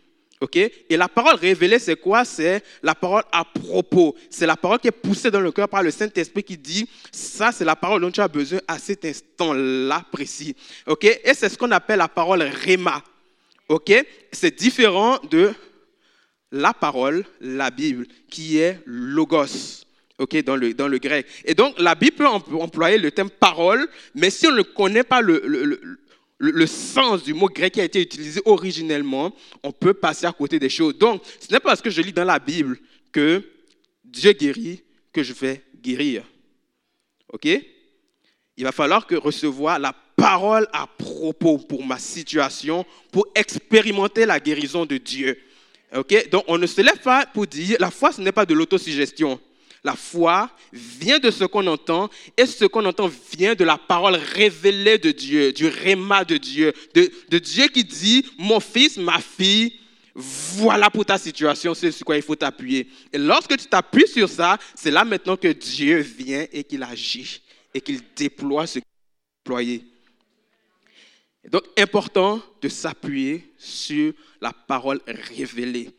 [0.46, 0.58] OK?
[0.58, 2.24] Et la parole révélée, c'est quoi?
[2.24, 4.16] C'est la parole à propos.
[4.30, 7.52] C'est la parole qui est poussée dans le cœur par le Saint-Esprit qui dit, ça,
[7.52, 10.56] c'est la parole dont tu as besoin à cet instant-là précis.
[10.86, 11.04] OK?
[11.04, 13.02] Et c'est ce qu'on appelle la parole réma.
[13.70, 13.92] OK?
[14.32, 15.52] C'est différent de
[16.52, 19.82] la parole, la Bible, qui est logos.
[20.18, 21.26] OK, dans le, dans le grec.
[21.44, 25.20] Et donc, la Bible peut employer le terme parole, mais si on ne connaît pas
[25.20, 26.00] le
[26.38, 30.60] le, sens du mot grec qui a été utilisé originellement, on peut passer à côté
[30.60, 30.98] des choses.
[30.98, 32.78] Donc, ce n'est pas parce que je lis dans la Bible
[33.12, 33.44] que
[34.04, 36.24] Dieu guérit que je vais guérir.
[37.32, 37.48] OK?
[38.58, 44.40] Il va falloir que recevoir la parole à propos pour ma situation, pour expérimenter la
[44.40, 45.38] guérison de Dieu.
[45.96, 46.30] OK?
[46.30, 49.40] Donc, on ne se lève pas pour dire, la foi, ce n'est pas de l'autosuggestion.
[49.86, 54.16] La foi vient de ce qu'on entend et ce qu'on entend vient de la parole
[54.16, 59.80] révélée de Dieu, du réma de Dieu, de, Dieu qui dit, mon fils, ma fille,
[60.16, 62.88] voilà pour ta situation, c'est sur quoi il faut t'appuyer.
[63.14, 67.44] Et lorsque tu t'appuies sur ça, c'est là maintenant que Dieu vient et qu'il agit
[67.72, 69.86] et qu'il déploie ce qu'il a déployé.
[71.48, 75.92] Donc, important de s'appuyer sur la parole révélée.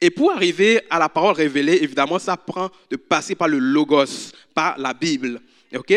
[0.00, 4.32] Et pour arriver à la parole révélée, évidemment, ça prend de passer par le logos,
[4.54, 5.40] par la Bible.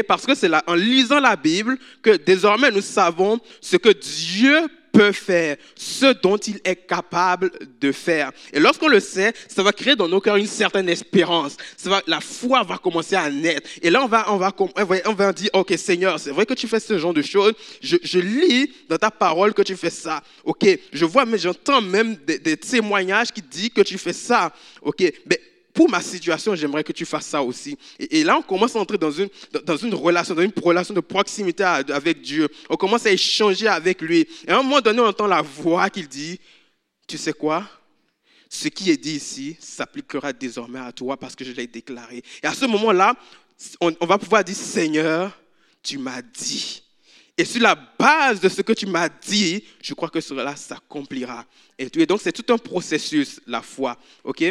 [0.08, 5.12] Parce que c'est en lisant la Bible que désormais nous savons ce que Dieu peut
[5.12, 8.32] faire, ce dont il est capable de faire.
[8.54, 11.58] Et lorsqu'on le sait, ça va créer dans nos cœurs une certaine espérance.
[11.77, 13.69] Ça va, la foi va commencer à naître.
[13.82, 14.54] Et là, on va, on va,
[15.06, 17.54] on va dire, OK, Seigneur, c'est vrai que tu fais ce genre de choses.
[17.82, 20.21] Je, je, lis dans ta parole que tu fais ça.
[20.43, 24.54] OK, je vois, mais j'entends même des, des, témoignages qui disent que tu fais ça.
[24.82, 25.39] OK, mais
[25.74, 27.78] pour ma situation, j'aimerais que tu fasses ça aussi.
[28.00, 29.30] Et, là, on commence à entrer dans une,
[29.64, 32.48] dans une relation, dans une relation de proximité avec Dieu.
[32.70, 34.28] On commence à échanger avec lui.
[34.48, 36.40] Et à un moment donné, on entend la voix qui dit,
[37.08, 37.68] tu sais quoi?
[38.50, 42.22] Ce qui est dit ici s'appliquera désormais à toi parce que je l'ai déclaré.
[42.44, 43.16] Et à ce moment-là,
[43.80, 45.38] on, on va pouvoir dire, Seigneur,
[45.82, 46.84] tu m'as dit.
[47.38, 51.46] Et sur la base de ce que tu m'as dit, je crois que cela s'accomplira.
[51.78, 53.98] Et donc, c'est tout un processus, la foi.
[54.24, 54.44] OK?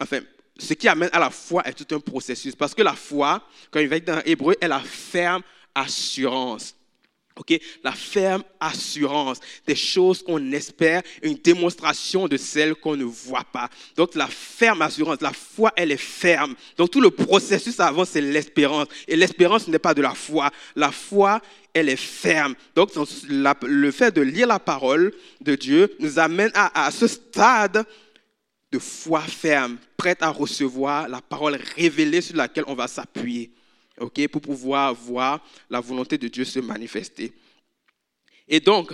[0.00, 0.20] Enfin,
[0.60, 2.54] ce qui amène à la foi est tout un processus.
[2.54, 5.42] Parce que la foi, quand il va être dans l'hébreu, est la ferme
[5.74, 6.74] assurance.
[7.82, 13.70] La ferme assurance des choses qu'on espère, une démonstration de celles qu'on ne voit pas.
[13.96, 16.54] Donc la ferme assurance, la foi, elle est ferme.
[16.76, 18.88] Donc tout le processus avant, c'est l'espérance.
[19.08, 20.50] Et l'espérance n'est pas de la foi.
[20.76, 21.40] La foi,
[21.72, 22.54] elle est ferme.
[22.74, 22.90] Donc
[23.62, 27.86] le fait de lire la parole de Dieu nous amène à ce stade
[28.72, 33.50] de foi ferme, prête à recevoir la parole révélée sur laquelle on va s'appuyer,
[33.98, 37.34] ok, pour pouvoir voir la volonté de Dieu se manifester.
[38.48, 38.92] Et donc,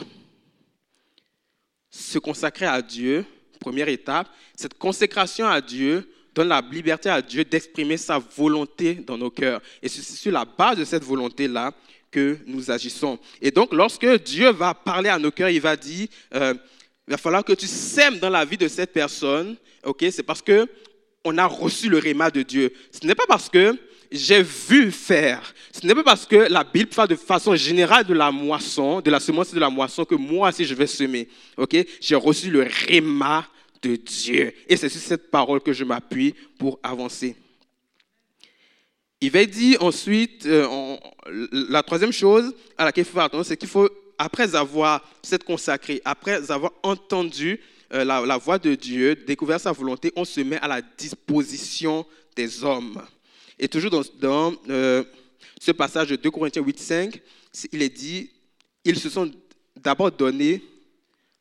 [1.88, 3.24] se consacrer à Dieu,
[3.60, 9.16] première étape, cette consécration à Dieu donne la liberté à Dieu d'exprimer sa volonté dans
[9.16, 9.62] nos cœurs.
[9.80, 11.72] Et c'est sur la base de cette volonté-là
[12.10, 13.16] que nous agissons.
[13.40, 16.54] Et donc, lorsque Dieu va parler à nos cœurs, il va dire, euh,
[17.06, 20.42] il va falloir que tu sèmes dans la vie de cette personne, ok C'est parce
[20.42, 20.68] que
[21.26, 22.72] on a reçu le réma de Dieu.
[22.92, 23.76] Ce n'est pas parce que
[24.12, 25.52] j'ai vu faire.
[25.72, 29.10] Ce n'est pas parce que la Bible parle de façon générale de la moisson, de
[29.10, 31.28] la semence de la moisson, que moi aussi je vais semer.
[31.56, 31.76] Ok?
[32.00, 33.44] J'ai reçu le réma
[33.82, 34.52] de Dieu.
[34.68, 37.34] Et c'est sur cette parole que je m'appuie pour avancer.
[39.20, 40.96] Il va dire ensuite, euh,
[41.50, 45.44] la troisième chose à laquelle il faut faire attention, c'est qu'il faut après avoir s'être
[45.44, 47.58] consacré, après avoir entendu
[47.92, 52.64] euh, la, voix de Dieu, découvert sa volonté, on se met à la disposition des
[52.64, 53.02] hommes.
[53.58, 55.04] Et toujours dans, euh,
[55.60, 57.20] ce passage de 2 Corinthiens 8, 5,
[57.72, 58.30] il est dit,
[58.84, 59.30] ils se sont
[59.76, 60.62] d'abord donnés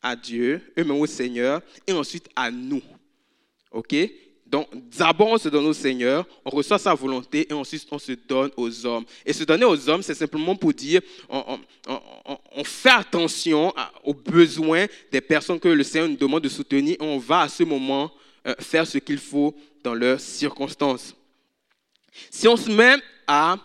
[0.01, 2.81] à Dieu, eux-mêmes au Seigneur, et ensuite à nous.
[3.71, 3.95] OK?
[4.45, 8.12] Donc, d'abord, on se donne au Seigneur, on reçoit sa volonté et ensuite on se
[8.12, 9.03] donne aux hommes.
[9.25, 15.21] Et se donner aux hommes, c'est simplement pour dire, on, fait attention aux besoins des
[15.21, 18.12] personnes que le Seigneur nous demande de soutenir et on va à ce moment
[18.45, 21.15] euh, faire ce qu'il faut dans leurs circonstances.
[22.29, 23.58] Si on se met à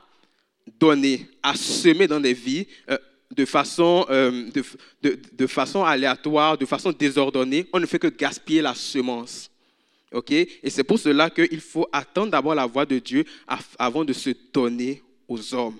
[0.78, 2.96] donner, à semer dans des vies, euh,
[3.30, 4.50] de façon, euh,
[5.02, 9.49] de façon aléatoire, de façon désordonnée, on ne fait que gaspiller la semence.
[10.12, 10.32] OK?
[10.32, 13.24] Et c'est pour cela qu'il faut attendre d'abord la voix de Dieu
[13.78, 15.78] avant de se donner aux hommes.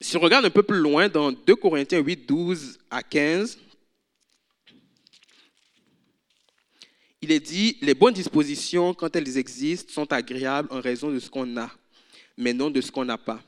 [0.00, 3.58] Si on regarde un peu plus loin dans 2 Corinthiens 8, 12 à 15,
[7.20, 11.28] il est dit, les bonnes dispositions, quand elles existent, sont agréables en raison de ce
[11.28, 11.68] qu'on a,
[12.36, 13.42] mais non de ce qu'on n'a pas.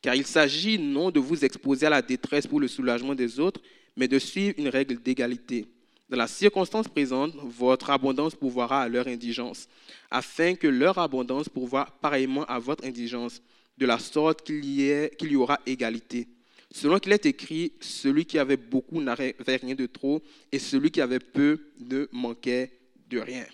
[0.00, 3.60] Car il s'agit non de vous exposer à la détresse pour le soulagement des autres,
[3.96, 5.68] mais de suivre une règle d'égalité.
[6.12, 9.66] Dans la circonstance présente, votre abondance pourvoira à leur indigence,
[10.10, 13.40] afin que leur abondance pourvoie pareillement à votre indigence,
[13.78, 14.90] de la sorte qu'il y,
[15.22, 16.28] y, aura égalité.
[16.70, 21.00] Selon qu'il est écrit, celui qui avait beaucoup n'avait rien de trop, et celui qui
[21.00, 22.72] avait peu ne manquait
[23.08, 23.46] de rien.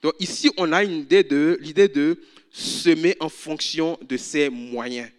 [0.00, 2.18] Donc ici, on a une idée de l'idée de
[2.50, 5.10] semer en fonction de ses moyens.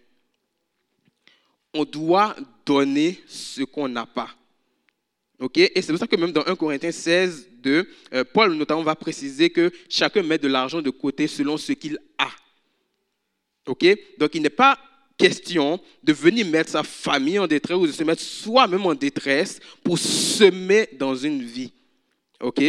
[1.71, 2.35] On doit
[2.65, 4.38] donner ce qu'on n'a pas.
[5.39, 5.57] OK?
[5.57, 8.95] Et c'est pour ça que même dans 1 Corinthiens 16, 2, euh, Paul notamment va
[8.95, 12.29] préciser que chacun met de l'argent de côté selon ce qu'il a.
[13.67, 13.85] OK?
[14.17, 14.77] Donc il n'est pas
[15.17, 19.59] question de venir mettre sa famille en détresse ou de se mettre soi-même en détresse
[19.83, 21.71] pour semer dans une vie.
[22.41, 22.61] OK?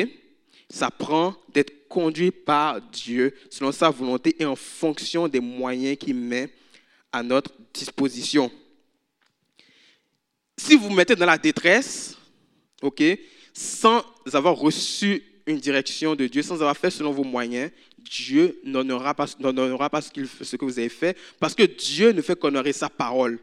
[0.69, 6.15] Ça prend d'être conduit par Dieu selon sa volonté et en fonction des moyens qu'il
[6.15, 6.51] met
[7.13, 8.51] à notre disposition.
[10.57, 12.17] Si vous mettez dans la détresse,
[12.83, 13.03] ok,
[13.53, 19.15] sans avoir reçu une direction de Dieu, sans avoir fait selon vos moyens, Dieu n'honorera
[19.15, 20.11] pas, pas ce,
[20.45, 23.39] ce, que vous avez fait, parce que Dieu ne fait qu'honorer sa parole.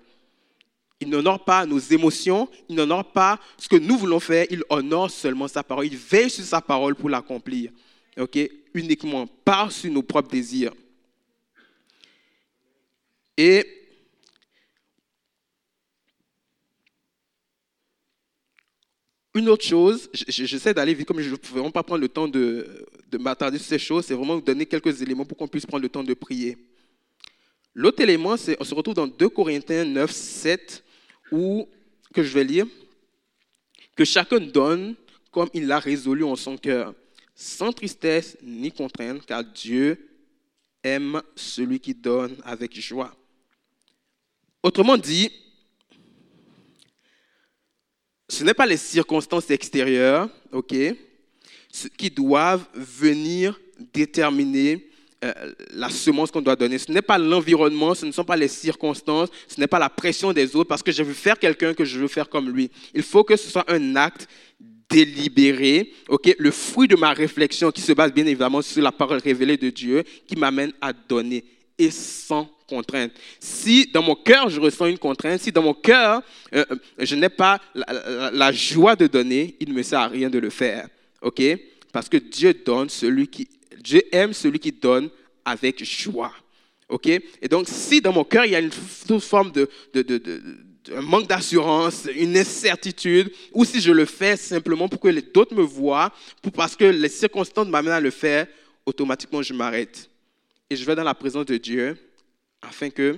[0.99, 5.11] Il n'honore pas nos émotions, il n'honore pas ce que nous voulons faire, il honore
[5.11, 5.85] seulement sa parole.
[5.85, 7.71] Il veille sur sa parole pour l'accomplir.
[8.17, 8.39] ok?
[8.73, 10.73] Uniquement, pas sur nos propres désirs.
[13.37, 13.76] Et
[19.37, 22.27] Une autre chose, j'essaie d'aller vite, comme je ne peux vraiment pas prendre le temps
[22.27, 22.87] de,
[23.19, 26.03] m'attarder sur ces choses, c'est vraiment donner quelques éléments pour qu'on puisse prendre le temps
[26.03, 26.57] de prier.
[27.75, 30.83] L'autre élément, c'est on se retrouve dans 2 Corinthiens 9, 7,
[31.31, 31.69] où,
[32.15, 32.65] que je vais lire,
[33.95, 34.95] que chacun donne
[35.29, 36.95] comme il l'a résolu en son cœur,
[37.35, 40.09] sans tristesse ni contrainte, car Dieu
[40.81, 43.15] aime celui qui donne avec joie.
[44.63, 45.29] Autrement dit,
[48.29, 50.75] ce n'est pas les circonstances extérieures, ok,
[51.97, 53.59] qui doivent venir
[53.93, 54.87] déterminer
[55.23, 55.33] euh,
[55.71, 56.77] la semence qu'on doit donner.
[56.77, 60.33] Ce n'est pas l'environnement, ce ne sont pas les circonstances, ce n'est pas la pression
[60.33, 62.69] des autres parce que je veux faire quelqu'un que je veux faire comme lui.
[62.93, 64.27] Il faut que ce soit un acte
[64.89, 69.19] délibéré, ok, le fruit de ma réflexion qui se base bien évidemment sur la parole
[69.19, 71.43] révélée de Dieu qui m'amène à donner
[71.77, 73.11] et sans contrainte.
[73.39, 76.21] Si dans mon cœur je ressens une contrainte, si dans mon cœur
[76.53, 80.29] euh, euh, je n'ai pas la, joie de donner, il ne me sert à rien
[80.29, 80.87] de le faire.
[81.21, 81.41] OK?
[81.91, 83.47] Parce que Dieu donne celui qui
[83.79, 85.09] Dieu aime celui qui donne
[85.45, 86.33] avec joie.
[86.89, 87.07] OK?
[87.07, 88.71] Et donc si dans mon cœur il y a une
[89.19, 90.41] forme de, de, de, de
[90.95, 95.53] un manque d'assurance, une incertitude, ou si je le fais simplement pour que les d'autres
[95.53, 98.47] me voient, pour, parce que les circonstances m'amènent à le faire,
[98.85, 100.09] automatiquement je m'arrête.
[100.69, 101.97] Et je vais dans la présence de Dieu
[102.61, 103.17] afin que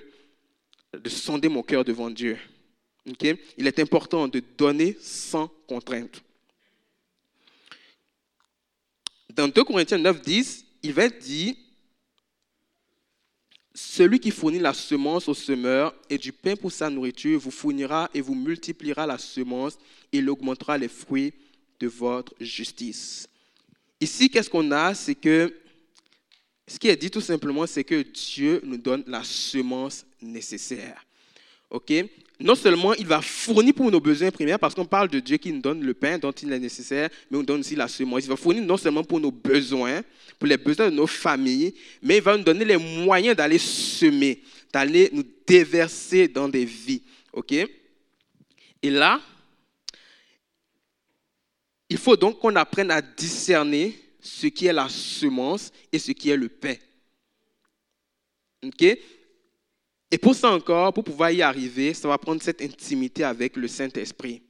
[0.93, 2.37] de sonder mon cœur devant Dieu.
[3.57, 6.21] Il est important de donner sans contrainte.
[9.29, 11.57] Dans 2 Corinthiens 9, 10, il va dit
[13.73, 18.09] Celui qui fournit la semence au semeur et du pain pour sa nourriture vous fournira
[18.13, 19.75] et vous multipliera la semence
[20.11, 21.33] et il augmentera les fruits
[21.79, 23.27] de votre justice.
[24.01, 24.93] Ici, qu'est-ce qu'on a?
[24.93, 25.53] C'est que
[26.69, 31.03] ce qui est dit tout simplement, c'est que Dieu nous donne la semence nécessaire.
[31.71, 31.91] OK?
[32.39, 35.51] Non seulement il va fournir pour nos besoins primaires, parce qu'on parle de Dieu qui
[35.51, 38.23] nous donne le pain dont il est nécessaire, mais on donne aussi la semence.
[38.23, 40.01] Il va fournir non seulement pour nos besoins,
[40.37, 44.41] pour les besoins de nos familles, mais il va nous donner les moyens d'aller semer,
[44.71, 47.01] d'aller nous déverser dans des vies.
[47.33, 47.51] OK?
[47.51, 49.19] Et là,
[51.89, 53.99] il faut donc qu'on apprenne à discerner
[54.29, 56.75] ce qui est la semence et ce qui est le pain.
[58.63, 58.83] OK?
[60.11, 63.67] Et pour ça encore, pour pouvoir y arriver, ça va prendre cette intimité avec le
[63.67, 64.41] Saint-Esprit.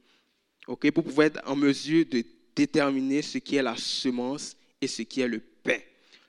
[0.66, 0.90] OK?
[0.90, 2.24] Pour pouvoir être en mesure de
[2.54, 5.78] déterminer ce qui est la semence et ce qui est le pain.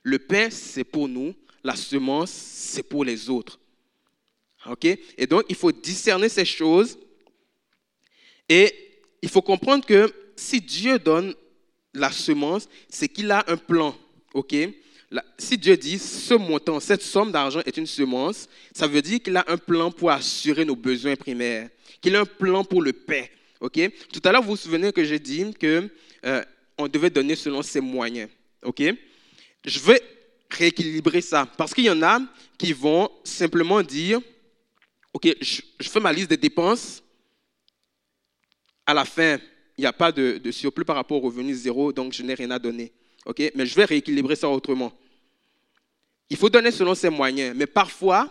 [0.04, 1.34] Le pain, c'est pour nous.
[1.64, 3.60] La semence, c'est pour les autres.
[4.66, 4.86] OK?
[4.86, 6.97] Et donc, il faut discerner ces choses.
[8.47, 8.74] Et
[9.22, 11.34] il faut comprendre que si Dieu donne
[11.94, 13.96] la semence, c'est qu'il a un plan.
[14.34, 14.56] OK?
[15.38, 19.36] Si Dieu dit ce montant, cette somme d'argent est une semence, ça veut dire qu'il
[19.36, 21.70] a un plan pour assurer nos besoins primaires,
[22.00, 23.30] qu'il a un plan pour le paix.
[23.60, 23.80] OK?
[24.12, 25.89] Tout à l'heure, vous vous souvenez que j'ai dit qu'on
[26.26, 28.30] euh, devait donner selon ses moyens.
[29.66, 30.02] Je vais
[30.50, 32.20] rééquilibrer ça parce qu'il y en a
[32.58, 34.20] qui vont simplement dire
[35.14, 37.04] OK, je fais ma liste des dépenses.
[38.86, 39.38] À la fin,
[39.78, 42.52] il n'y a pas de, surplus par rapport au revenu zéro, donc je n'ai rien
[42.52, 42.92] à donner.
[43.26, 43.52] ok?
[43.56, 44.92] Mais je vais rééquilibrer ça autrement.
[46.30, 48.30] Il faut donner selon ses moyens, mais parfois,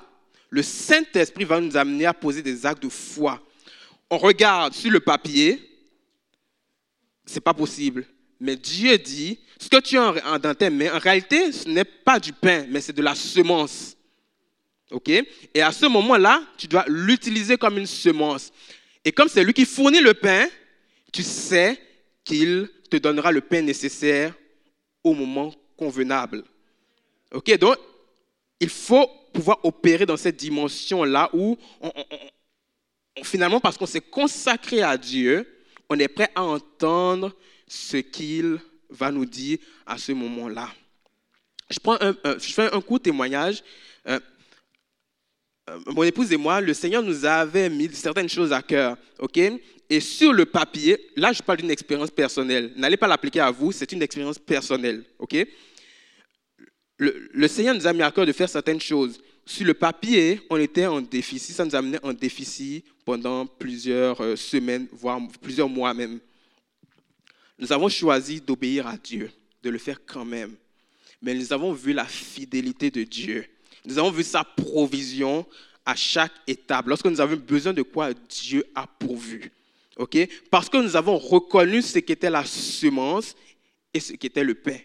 [0.49, 3.41] le Saint-Esprit va nous amener à poser des actes de foi.
[4.09, 5.61] On regarde sur le papier,
[7.25, 8.07] c'est pas possible.
[8.41, 12.19] Mais Dieu dit, ce que tu as dans tes mains, en réalité, ce n'est pas
[12.19, 13.97] du pain, mais c'est de la semence.
[14.91, 15.09] OK?
[15.09, 18.51] Et à ce moment-là, tu dois l'utiliser comme une semence.
[19.05, 20.49] Et comme c'est lui qui fournit le pain,
[21.13, 21.81] tu sais
[22.25, 24.35] qu'il te donnera le pain nécessaire
[25.03, 26.45] au moment convenable.
[27.33, 27.77] OK Donc,
[28.59, 31.57] il faut pouvoir opérer dans cette dimension-là où,
[33.23, 35.47] finalement, parce qu'on s'est consacré à Dieu,
[35.89, 37.35] on est prêt à entendre
[37.67, 38.59] ce qu'il
[38.91, 40.69] va nous dire à ce moment-là.
[41.71, 43.63] Je, prends je fais un court témoignage.
[44.09, 44.19] Euh,
[45.69, 49.39] euh, mon épouse et moi, le Seigneur nous avait mis certaines choses à cœur, ok?
[49.93, 52.73] Et sur le papier, là, je parle d'une expérience personnelle.
[52.77, 55.45] N'allez pas l'appliquer à vous, c'est une expérience personnelle, ok?
[56.97, 59.21] Le, Seigneur nous a mis à cœur de faire certaines choses.
[59.45, 64.37] Sur le papier, on était en déficit, ça nous amenait en déficit pendant plusieurs euh,
[64.37, 66.21] semaines, voire plusieurs mois même.
[67.59, 69.33] Nous avons choisi d'obéir à Dieu,
[69.63, 70.55] de le faire quand même.
[71.21, 73.45] Mais nous avons vu la fidélité de Dieu.
[73.85, 75.45] Nous avons vu sa provision
[75.85, 76.87] à chaque étape.
[76.87, 79.51] Lorsque nous avons besoin de quoi, Dieu a pourvu.
[80.01, 80.17] OK?
[80.51, 83.37] Parce que nous avons reconnu ce qu'était la semence
[83.93, 84.79] et ce qu'était le pain.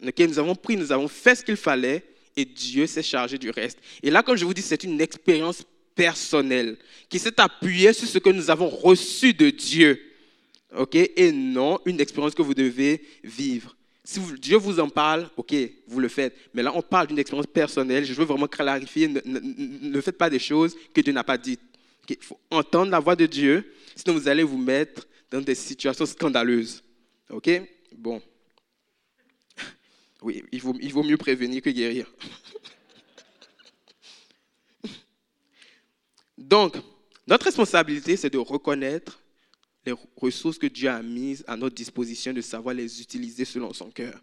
[0.00, 2.02] Nous avons pris, nous avons fait ce qu'il fallait
[2.34, 3.78] et Dieu s'est chargé du reste.
[4.02, 5.62] Et là, comme je vous dis, c'est une expérience
[5.94, 6.78] personnelle
[7.10, 10.00] qui s'est appuyée sur ce que nous avons reçu de Dieu.
[10.74, 10.94] OK?
[10.94, 13.76] Et non une expérience que vous devez vivre.
[14.02, 15.54] Si Dieu vous en parle, ok,
[15.86, 16.34] vous le faites.
[16.54, 18.06] Mais là, on parle d'une expérience personnelle.
[18.06, 19.06] Je veux vraiment clarifier.
[19.06, 21.60] Ne, faites pas des choses que Dieu n'a pas dites.
[22.08, 26.06] Il faut entendre la voix de Dieu, sinon vous allez vous mettre dans des situations
[26.06, 26.82] scandaleuses.
[27.30, 27.50] Ok?
[27.96, 28.20] Bon.
[30.22, 32.10] Oui, il vaut, mieux prévenir que guérir.
[36.38, 36.76] Donc,
[37.26, 39.20] notre responsabilité, c'est de reconnaître
[39.84, 43.90] les ressources que Dieu a mises à notre disposition, de savoir les utiliser selon son
[43.90, 44.18] cœur.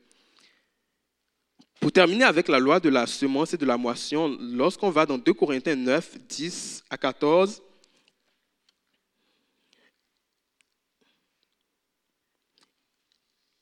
[1.80, 5.18] Pour terminer avec la loi de la semence et de la moisson, lorsqu'on va dans
[5.18, 7.62] 2 Corinthiens 9, 10 à 14,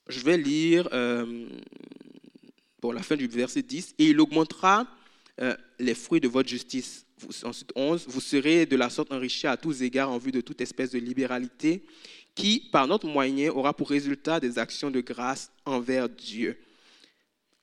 [0.10, 1.47] je vais lire euh,
[2.82, 4.88] pour la fin du verset 10, et il augmentera
[5.39, 7.05] euh, les fruits de votre justice.
[7.43, 10.62] Ensuite, 11, vous serez de la sorte enrichis à tous égards en vue de toute
[10.62, 11.84] espèce de libéralité,
[12.36, 16.57] qui, par notre moyen, aura pour résultat des actions de grâce envers Dieu.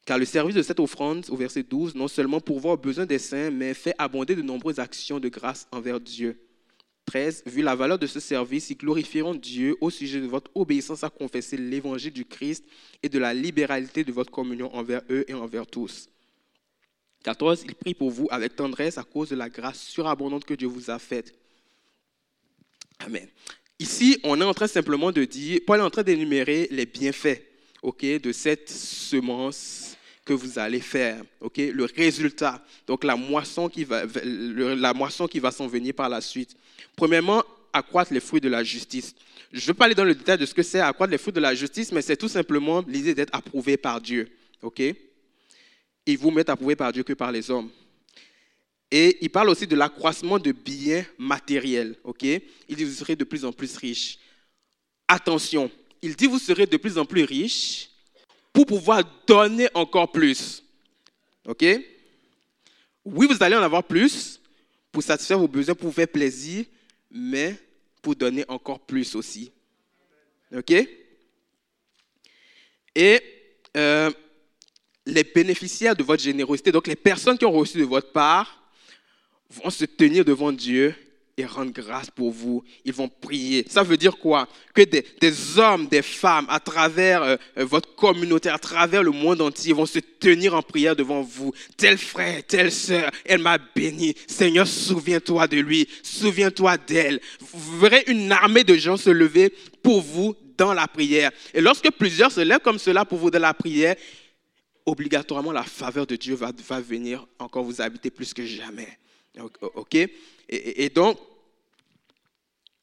[0.04, 3.18] Car le service de cette offrande, au verset 12, non seulement pourvoit aux besoins des
[3.18, 6.38] saints, mais fait abonder de nombreuses actions de grâce envers Dieu.
[7.06, 7.44] 13.
[7.46, 11.10] Vu la valeur de ce service, ils glorifieront Dieu au sujet de votre obéissance à
[11.10, 12.64] confesser l'évangile du Christ
[13.02, 16.08] et de la libéralité de votre communion envers eux et envers tous.
[17.24, 17.64] 14.
[17.64, 20.90] Ils prient pour vous avec tendresse à cause de la grâce surabondante que Dieu vous
[20.90, 21.34] a faite.
[22.98, 23.28] Amen.
[23.78, 27.42] Ici, on est en train simplement de dire, Paul est en train d'énumérer les bienfaits
[28.02, 29.85] de cette semence
[30.26, 35.38] que vous allez faire, ok, le résultat, donc la moisson qui va, la moisson qui
[35.38, 36.56] va s'en venir par la suite.
[36.96, 39.14] Premièrement, accroître les fruits de la justice.
[39.52, 41.32] Je ne veux pas aller dans le détail de ce que c'est accroître les fruits
[41.32, 44.28] de la justice, mais c'est tout simplement l'idée d'être approuvé par Dieu.
[44.62, 44.82] OK?
[46.04, 47.70] Il vous met approuvé par Dieu que par les hommes.
[48.90, 51.94] Et il parle aussi de l'accroissement de biens matériels.
[52.02, 52.24] OK?
[52.24, 54.18] Il dit vous serez de plus en plus riches.
[55.06, 55.70] Attention,
[56.02, 57.90] il dit vous serez de plus en plus riches
[58.56, 60.62] pour pouvoir donner encore plus.
[61.46, 61.62] OK?
[63.04, 64.40] Oui, vous allez en avoir plus
[64.90, 66.64] pour satisfaire vos besoins, pour vous faire plaisir,
[67.10, 67.54] mais
[68.00, 69.52] pour donner encore plus aussi.
[70.56, 70.72] OK?
[72.94, 73.20] Et
[73.76, 74.10] euh,
[75.04, 78.72] les bénéficiaires de votre générosité, donc les personnes qui ont reçu de votre part,
[79.50, 80.94] vont se tenir devant Dieu
[81.38, 82.64] et rendre grâce pour vous.
[82.84, 83.66] Ils vont prier.
[83.68, 84.48] Ça veut dire quoi?
[84.74, 85.04] Que des,
[85.58, 89.84] hommes, des femmes, à travers euh, euh, votre communauté, à travers le monde entier, vont
[89.84, 91.52] se tenir en prière devant vous.
[91.76, 94.14] Tel frère, telle sœur, elle m'a béni.
[94.26, 95.86] Seigneur, souviens-toi de lui.
[96.02, 97.20] Souviens-toi d'elle.
[97.52, 101.30] Vous verrez une armée de gens se lever pour vous dans la prière.
[101.52, 103.94] Et lorsque plusieurs se lèvent comme cela pour vous dans la prière,
[104.86, 108.98] obligatoirement la faveur de Dieu va, va venir encore vous habiter plus que jamais.
[109.74, 109.98] OK?
[110.48, 111.18] Et, donc,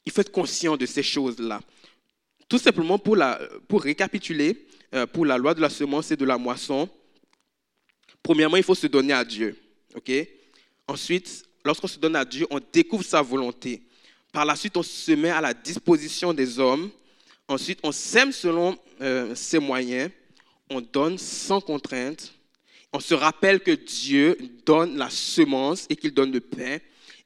[0.05, 1.61] il faut être conscient de ces choses-là.
[2.49, 6.25] Tout simplement pour, la, pour récapituler, euh, pour la loi de la semence et de
[6.25, 6.89] la moisson,
[8.21, 9.57] premièrement, il faut se donner à Dieu.
[9.95, 10.11] OK?
[10.87, 13.81] Ensuite, lorsqu'on se donne à Dieu, on découvre sa volonté.
[14.31, 16.89] Par la suite, on se met à la disposition des hommes.
[17.47, 20.11] Ensuite, on sème selon euh, ses moyens.
[20.69, 22.33] On donne sans contrainte.
[22.91, 26.77] On se rappelle que Dieu donne la semence et qu'il donne le pain.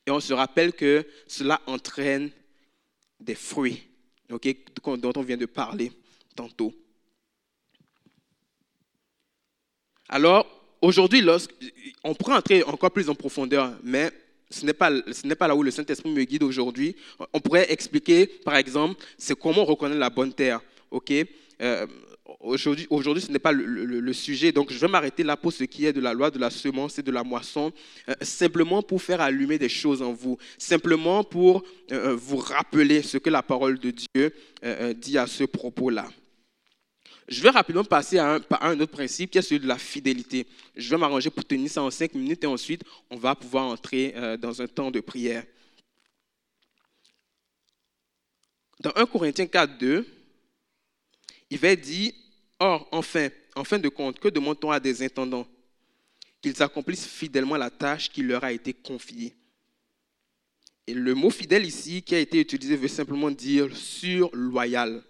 [0.08, 2.32] Et on se rappelle que cela entraîne
[3.20, 3.84] des fruits.
[4.30, 5.92] dont on vient de parler
[6.34, 6.74] tantôt.
[10.08, 10.48] Alors,
[10.82, 11.22] aujourd'hui,
[12.06, 14.10] on pourrait entrer encore plus en profondeur, mais
[14.50, 14.90] ce n'est pas,
[15.38, 16.96] pas là où le Saint-Esprit me guide aujourd'hui.
[17.34, 20.62] On pourrait expliquer, par exemple, c'est comment on reconnaît la bonne terre.
[21.62, 21.86] euh,
[22.40, 25.86] aujourd'hui, aujourd'hui, ce n'est pas le, sujet, donc je vais m'arrêter là pour ce qui
[25.86, 27.72] est de la loi de la semence et de la moisson,
[28.10, 33.18] euh, simplement pour faire allumer des choses en vous, simplement pour euh, vous rappeler ce
[33.18, 34.34] que la parole de Dieu
[34.96, 36.08] dit à ce propos-là.
[37.28, 40.48] Je vais rapidement passer à un, autre principe qui est celui de la fidélité.
[40.76, 44.14] Je vais m'arranger pour tenir ça en cinq minutes et ensuite on va pouvoir entrer
[44.16, 45.44] euh, dans un temps de prière.
[48.80, 50.08] Dans 1 Corinthiens 4, 2,
[51.50, 52.14] il va dire
[52.60, 55.48] Or, enfin, en fin de compte, que demande-t-on à des intendants?
[56.42, 59.36] Qu'ils accomplissent fidèlement la tâche qui leur a été confiée.
[60.86, 65.04] Et le mot fidèle ici, qui a été utilisé, veut simplement dire sur loyal.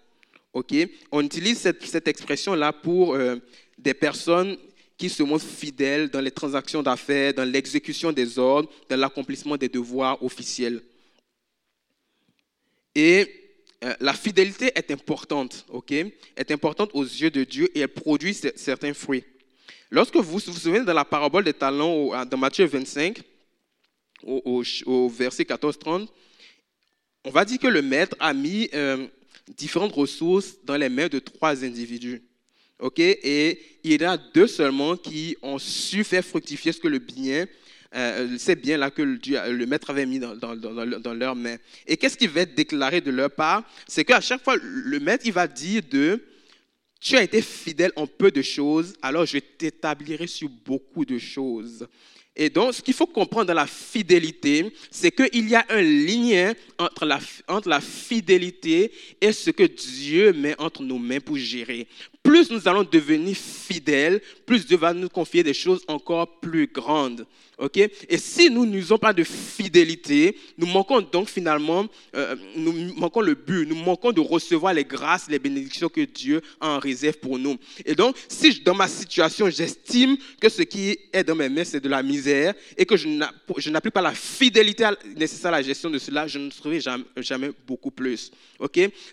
[1.12, 3.36] On utilise cette, expression-là pour euh,
[3.76, 4.56] des personnes
[4.96, 9.68] qui se montrent fidèles dans les transactions d'affaires, dans l'exécution des ordres, dans l'accomplissement des
[9.68, 10.82] devoirs officiels.
[12.94, 13.47] Et
[13.84, 18.34] euh, la fidélité est importante, ok, est importante aux yeux de Dieu et elle produit
[18.34, 19.24] certains fruits.
[19.90, 23.22] Lorsque vous vous souvenez de la parabole des talents dans Matthieu 25,
[24.24, 26.08] au, verset 14-30,
[27.24, 29.06] on va dire que le maître a mis euh,
[29.56, 32.22] différentes ressources dans les mains de trois individus.
[32.80, 32.98] OK?
[32.98, 36.98] Et il y en a deux seulement qui ont su faire fructifier ce que le
[36.98, 37.46] bien,
[37.94, 39.18] euh, ces biens-là que le,
[39.50, 41.56] le, maître avait mis dans, leurs mains.
[41.86, 43.62] Et qu'est-ce qui va être déclaré de leur part?
[43.86, 46.22] C'est qu'à chaque fois, le maître, il va dire de,
[47.00, 51.86] tu as été fidèle en peu de choses, alors je t'établirai sur beaucoup de choses.
[52.40, 56.54] Et donc, ce qu'il faut comprendre dans la fidélité, c'est qu'il y a un lien
[56.78, 57.18] entre la,
[57.48, 61.88] entre la fidélité et ce que Dieu met entre nos mains pour gérer.
[62.22, 67.26] Plus nous allons devenir fidèles, plus Dieu va nous confier des choses encore plus grandes.
[68.08, 73.34] Et si nous n'usons pas de fidélité, nous manquons donc finalement, euh, nous manquons le
[73.34, 77.36] but, nous manquons de recevoir les grâces, les bénédictions que Dieu a en réserve pour
[77.36, 77.56] nous.
[77.84, 81.80] Et donc, si dans ma situation, j'estime que ce qui est dans mes mains, c'est
[81.80, 82.27] de la misère
[82.76, 86.50] et que je n'applique pas la fidélité nécessaire à la gestion de cela, je ne
[86.50, 86.80] trouverai
[87.16, 88.30] jamais, beaucoup plus.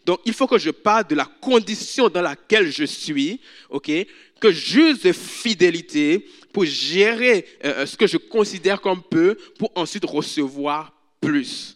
[0.05, 3.39] Donc, il faut que je parle de la condition dans laquelle je suis,
[3.69, 3.91] ok,
[4.39, 10.05] que j'use fidélité pour gérer euh, euh, ce que je considère comme peu, pour ensuite
[10.05, 11.75] recevoir plus.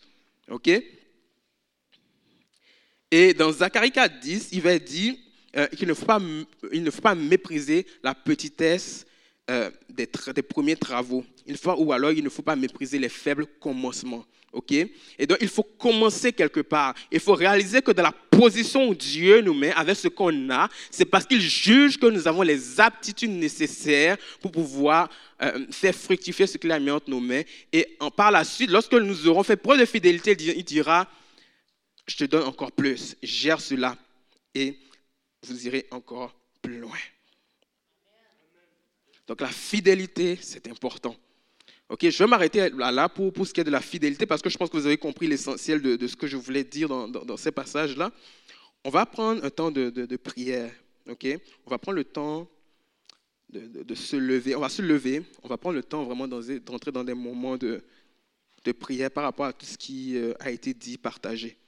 [0.50, 0.70] OK?
[3.12, 5.16] Et dans Zacharie 4, 10, il va dire
[5.58, 5.94] euh, qu'il ne,
[6.80, 9.06] ne faut pas mépriser la petitesse
[9.90, 11.24] des, des, premiers travaux.
[11.46, 14.26] Il faut, ou alors, il ne faut pas mépriser les faibles commencements.
[14.52, 14.72] OK?
[14.72, 16.96] Et donc, il faut commencer quelque part.
[17.12, 20.70] Il faut réaliser que dans la position où Dieu nous met, avec ce qu'on a,
[20.90, 25.10] c'est parce qu'il juge que nous avons les aptitudes nécessaires pour pouvoir
[25.42, 27.44] euh, faire fructifier ce qu'il a mis entre nos mains.
[27.72, 31.08] Et par la suite, lorsque nous aurons fait preuve de fidélité, il dira,
[32.08, 33.96] je te donne encore plus, gère cela
[34.56, 34.78] et
[35.44, 36.98] vous irez encore plus loin.
[39.30, 41.16] Donc la fidélité, c'est important.
[41.88, 44.58] Ok, je vais m'arrêter là, pour, ce qui est de la fidélité parce que je
[44.58, 48.12] pense que vous avez compris l'essentiel de, ce que je voulais dire dans, ces passages-là.
[48.84, 50.72] On va prendre un temps de, prière.
[51.08, 51.28] Ok,
[51.68, 52.50] on va prendre le temps
[53.52, 54.56] de, se lever.
[54.56, 55.22] On va se lever.
[55.44, 57.84] On va prendre le temps vraiment d'entrer dans des moments de,
[58.80, 61.59] prière par rapport à tout ce qui euh, a été dit, partagé.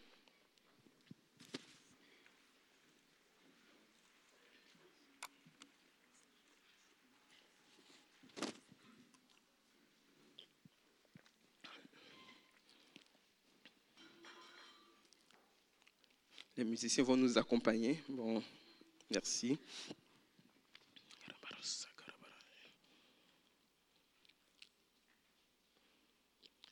[16.62, 18.00] Les musiciens vont nous accompagner.
[18.08, 18.40] Bon,
[19.10, 19.58] merci.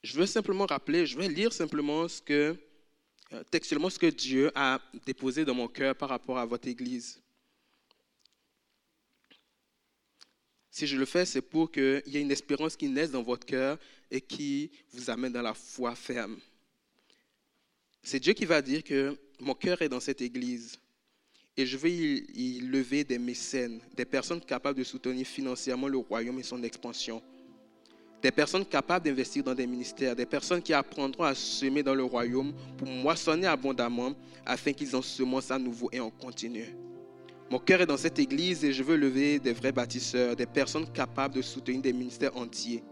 [0.04, 2.56] Je veux simplement rappeler, je vais lire simplement ce que,
[3.34, 7.20] euh, textuellement ce que Dieu a déposé dans mon cœur par rapport à votre Église.
[10.70, 13.48] Si je le fais, c'est pour qu'il y ait une espérance qui naisse dans votre
[13.48, 13.80] cœur
[14.12, 16.40] et qui vous amène dans la foi ferme.
[18.04, 20.80] C'est Dieu qui va dire que mon cœur est dans cette église
[21.56, 26.40] et je vais y, lever des mécènes, des personnes capables de soutenir financièrement le royaume
[26.40, 27.22] et son expansion,
[28.22, 32.04] des personnes capables d'investir dans des ministères, des personnes qui apprendront à semer dans le
[32.04, 34.14] royaume pour moissonner abondamment
[34.46, 36.76] afin qu'ils en semencent à nouveau et en continu.
[37.50, 40.90] Mon cœur est dans cette église et je veux lever des vrais bâtisseurs, des personnes
[40.92, 42.84] capables de soutenir des ministères entiers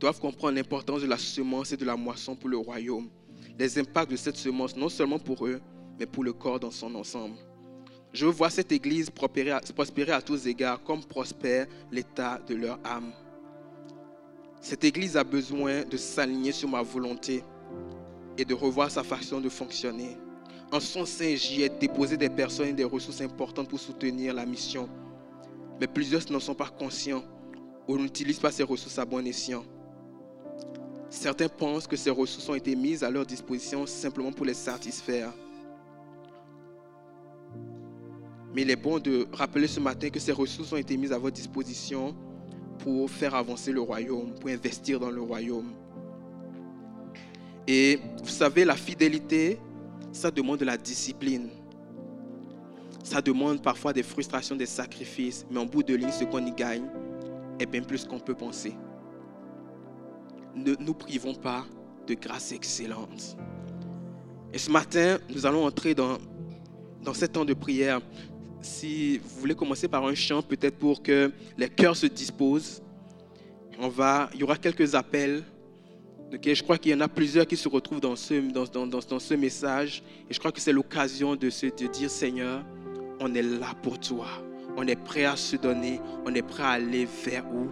[0.00, 3.08] Doivent comprendre l'importance de la semence et de la moisson pour le royaume.
[3.58, 5.60] Les impacts de cette semence, non seulement pour eux,
[5.98, 7.36] mais pour le corps dans son ensemble.
[8.12, 9.50] Je veux voir cette Église prospérer
[10.12, 13.12] à, tous égards comme prospère l'état de leur âme.
[14.60, 17.42] Cette Église a besoin de s'aligner sur ma volonté
[18.36, 20.16] et de revoir sa façon de fonctionner.
[20.70, 24.46] En son sein, j'y ai déposé des personnes et des ressources importantes pour soutenir la
[24.46, 24.88] mission.
[25.80, 27.24] Mais plusieurs n'en sont pas conscients
[27.86, 29.64] ou n'utilisent pas ces ressources à bon escient.
[31.10, 35.32] Certains pensent que ces ressources ont été mises à leur disposition simplement pour les satisfaire.
[38.54, 41.18] Mais il est bon de rappeler ce matin que ces ressources ont été mises à
[41.18, 42.14] votre disposition
[42.78, 45.72] pour faire avancer le royaume, pour investir dans le royaume.
[47.66, 49.58] Et vous savez, la fidélité,
[50.12, 51.48] ça demande de la discipline.
[53.04, 55.46] Ça demande parfois des frustrations, des sacrifices.
[55.50, 56.86] Mais en bout de ligne, ce qu'on y gagne
[57.58, 58.74] est bien plus qu'on peut penser.
[60.54, 61.64] Ne nous privons pas
[62.06, 63.36] de grâce excellente.
[64.52, 66.18] Et ce matin, nous allons entrer dans,
[67.02, 68.00] dans temps de prière
[68.60, 72.82] si vous voulez commencer par un chant, peut-être pour que les cœurs se disposent,
[73.78, 75.44] on va, il y aura quelques appels.
[76.32, 79.18] je crois qu'il y en a plusieurs qui se retrouvent dans ce, dans, dans, dans
[79.18, 80.02] ce message.
[80.28, 82.64] Et je crois que c'est l'occasion de se de dire, Seigneur,
[83.20, 84.26] on est là pour toi.
[84.76, 86.00] On est prêt à se donner.
[86.26, 87.68] On est prêt à aller vers où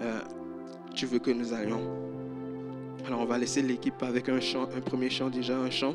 [0.00, 0.20] euh,
[0.94, 2.07] tu veux que nous allions.
[3.08, 5.94] Alors on va laisser l'équipe avec un chant, un premier chant déjà, un chant.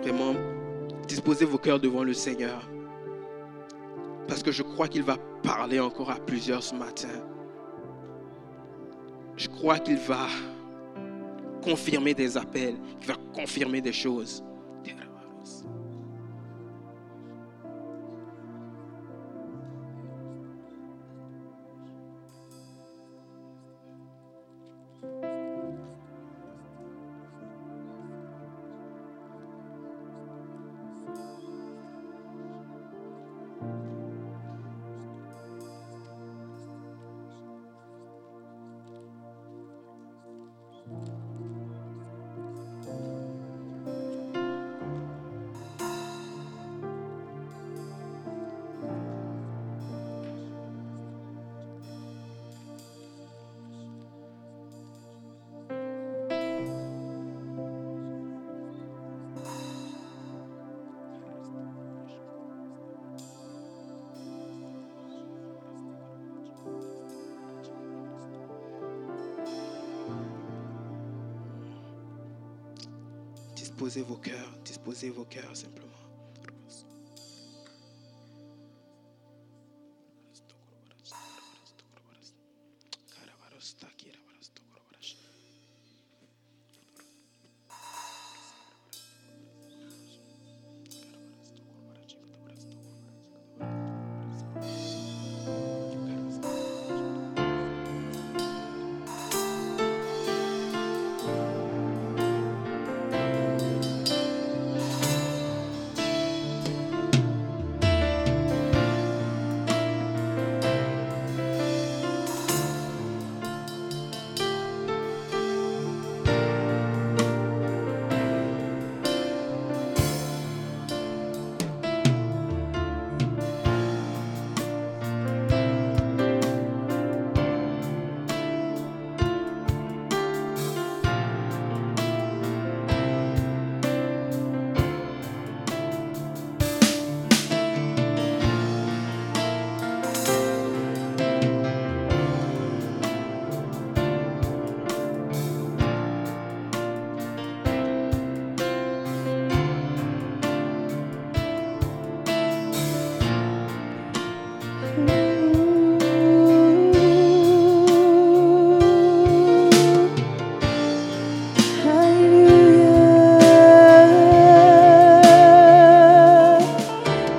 [0.00, 0.34] Vraiment
[1.06, 2.66] disposez vos cœurs devant le Seigneur.
[4.26, 7.10] Parce que je crois qu'il va parler encore à plusieurs ce matin.
[9.36, 10.28] Je crois qu'il va
[11.62, 14.42] confirmer des appels, qu'il va confirmer des choses.
[73.72, 75.81] Disposez vos cœurs, disposez vos cœurs simplement.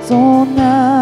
[0.06, 0.93] そんな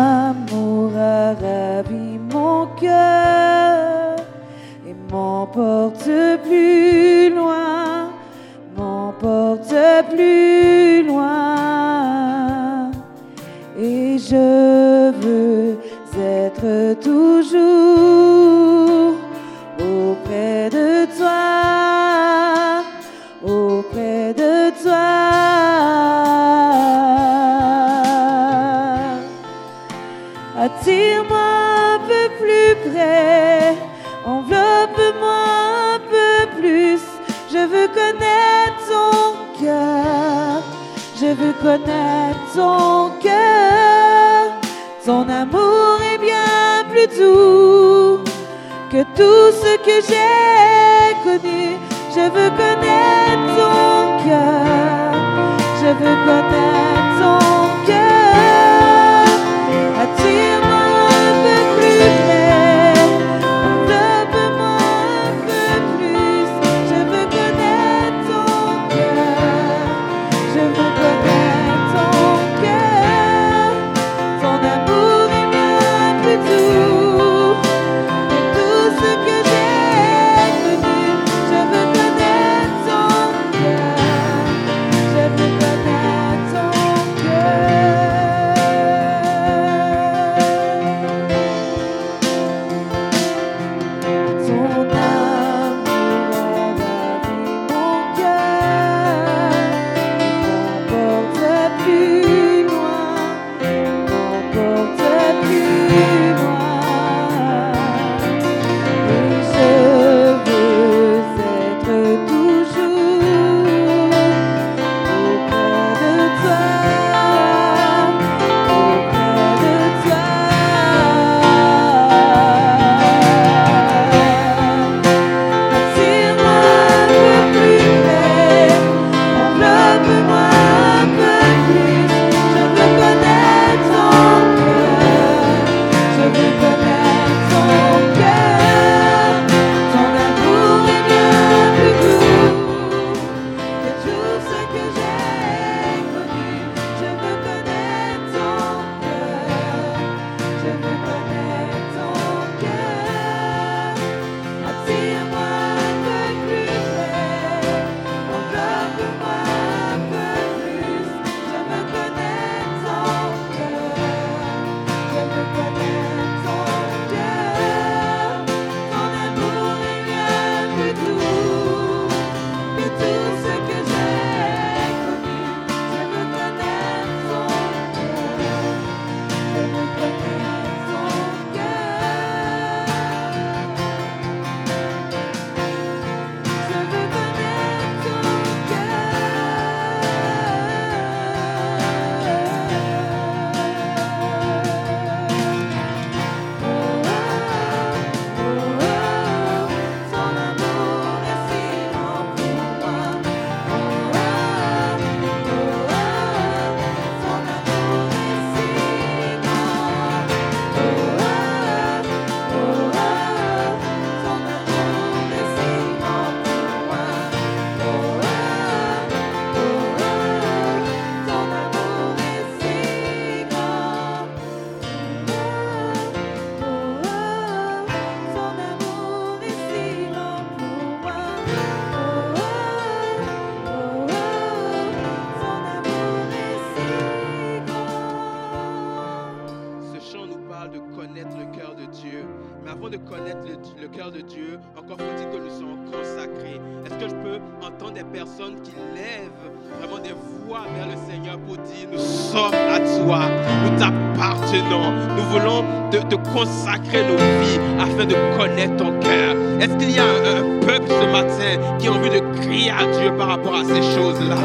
[255.99, 259.37] te consacrer nos vies afin de connaître ton cœur.
[259.61, 263.13] Est-ce qu'il y a un peuple ce matin qui a envie de crier à Dieu
[263.17, 264.37] par rapport à ces choses-là?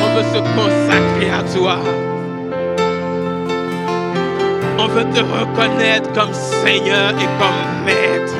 [0.00, 1.78] On veut se consacrer à toi.
[4.78, 8.34] On veut te reconnaître comme Seigneur et comme Maître.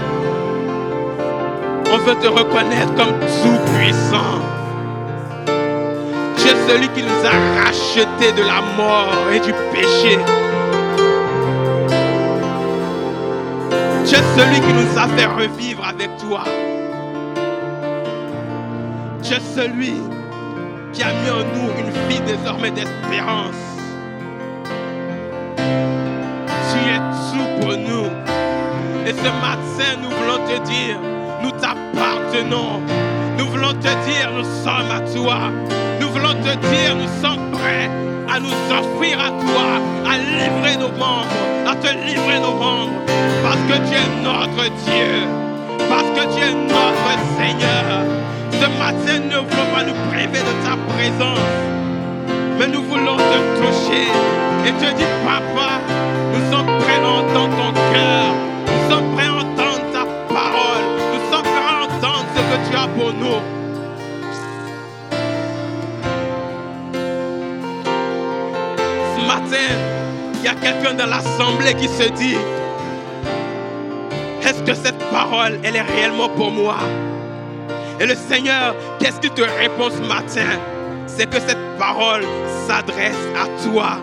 [1.92, 4.53] On veut te reconnaître comme tout-puissant.
[6.44, 10.18] Tu es celui qui nous a rachetés de la mort et du péché.
[14.04, 16.44] Tu es celui qui nous a fait revivre avec toi.
[19.22, 19.94] Tu es celui
[20.92, 23.54] qui a mis en nous une vie désormais d'espérance.
[25.56, 27.00] Tu es
[27.32, 28.10] tout pour nous.
[29.06, 30.98] Et ce matin, nous voulons te dire,
[31.42, 32.82] nous t'appartenons.
[33.38, 35.50] Nous voulons te dire, nous sommes à toi.
[36.24, 37.90] Nous voulons te dire, nous sommes prêts
[38.32, 39.68] à nous offrir à toi,
[40.10, 41.26] à livrer nos membres,
[41.68, 42.92] à te livrer nos membres.
[43.42, 45.28] Parce que tu es notre Dieu.
[45.86, 47.84] Parce que tu es notre Seigneur.
[48.52, 51.52] Ce matin, nous ne voulons pas nous priver de ta présence.
[52.58, 54.08] Mais nous voulons te toucher
[54.66, 55.72] et te dire, papa,
[56.32, 58.26] nous sommes prêts à entendre ton cœur.
[58.66, 60.84] Nous sommes prêts à entendre ta parole.
[61.12, 63.63] Nous sommes prêts à entendre nous.
[70.34, 72.36] Il y a quelqu'un dans l'assemblée qui se dit,
[74.42, 76.76] est-ce que cette parole, elle est réellement pour moi?
[78.00, 80.58] Et le Seigneur, qu'est-ce qu'il te répond ce matin?
[81.06, 82.24] C'est que cette parole
[82.66, 84.00] s'adresse à toi.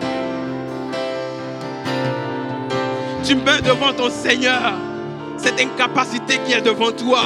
[3.24, 4.72] Tu mets devant ton Seigneur
[5.36, 7.20] cette incapacité qui est devant toi.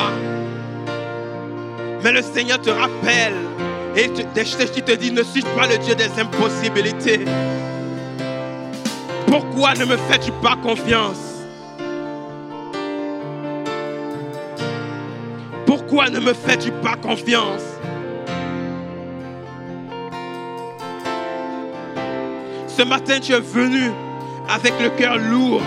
[2.03, 3.35] Mais le Seigneur te rappelle
[3.97, 4.23] et te,
[4.77, 7.25] il te dit, ne suis-je pas le Dieu des impossibilités
[9.27, 11.45] Pourquoi ne me fais-tu pas confiance?
[15.67, 17.63] Pourquoi ne me fais-tu pas confiance?
[22.69, 23.91] Ce matin, tu es venu
[24.49, 25.63] avec le cœur lourd.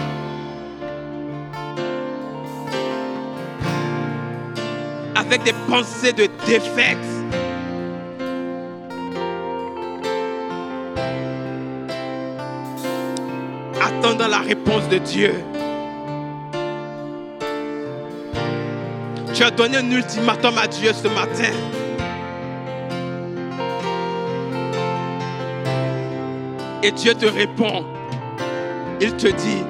[5.16, 7.19] Avec des pensées de défaite.
[14.28, 15.34] La réponse de Dieu.
[19.34, 21.54] Tu as donné un ultimatum à Dieu ce matin.
[26.84, 27.86] Et Dieu te répond.
[29.00, 29.64] Il te dit,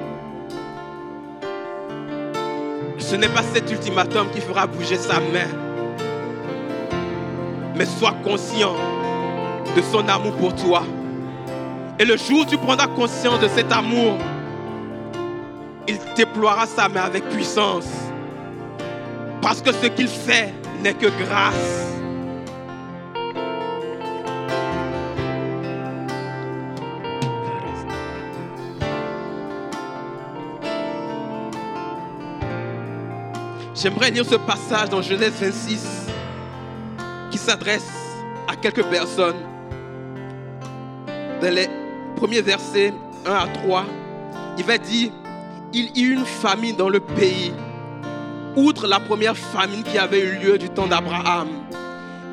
[2.98, 5.48] ce n'est pas cet ultimatum qui fera bouger sa main.
[7.76, 8.74] Mais sois conscient
[9.76, 10.84] de son amour pour toi.
[12.00, 14.18] Et le jour où tu prendras conscience de cet amour,
[16.20, 17.88] déploiera sa main avec puissance.
[19.42, 20.54] Parce que ce qu'il fait
[20.84, 21.86] n'est que grâce.
[33.74, 35.88] J'aimerais lire ce passage dans Genèse 26
[37.32, 37.90] qui s'adresse
[38.46, 39.40] à quelques personnes.
[41.42, 41.70] Dans les
[42.18, 42.94] premiers versets
[43.26, 43.86] 1 à 3,
[44.58, 45.12] il va dire,
[45.74, 47.54] il y eut une famine dans le pays
[48.56, 51.48] outre la première famine qui avait eu lieu du temps d'Abraham.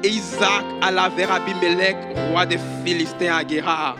[0.03, 1.97] Et Isaac alla vers Abimelech,
[2.31, 3.97] roi des Philistins à Guérard.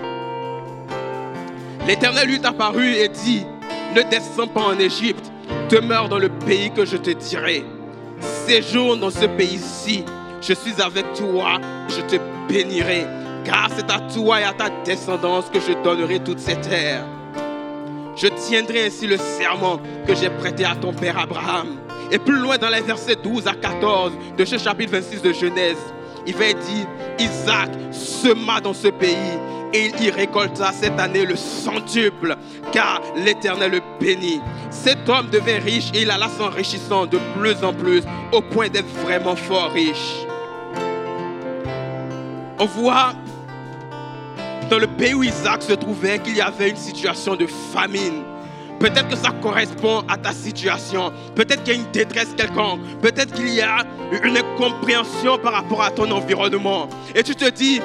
[1.87, 3.45] L'Éternel lui est apparu et dit,
[3.95, 5.31] ne descends pas en Égypte,
[5.71, 7.65] demeure dans le pays que je te dirai.
[8.47, 10.05] Séjourne dans ce pays-ci,
[10.41, 11.59] je suis avec toi,
[11.89, 13.07] je te bénirai,
[13.45, 17.05] car c'est à toi et à ta descendance que je donnerai toute cette terre.
[18.17, 21.77] Je tiendrai ainsi le serment que j'ai prêté à ton père Abraham.
[22.11, 25.77] Et plus loin dans les versets 12 à 14 de ce chapitre 26 de Genèse,
[26.27, 26.87] il va dire,
[27.19, 29.39] Isaac sema dans ce pays
[29.75, 32.37] et il y récolta cette année le centuple,
[32.73, 34.41] car l'Éternel le bénit.
[34.71, 38.03] Cet homme devint riche et il alla s'enrichissant de plus en plus
[38.33, 40.25] au point d'être vraiment fort riche.
[42.59, 43.13] On voit
[44.69, 48.23] dans le pays où Isaac se trouvait qu'il y avait une situation de famine.
[48.79, 51.13] Peut-être que ça correspond à ta situation.
[51.35, 52.81] Peut-être qu'il y a une détresse quelconque.
[53.01, 53.79] Peut-être qu'il y a
[54.23, 56.89] une incompréhension par rapport à ton environnement.
[57.15, 57.81] Et tu te dis,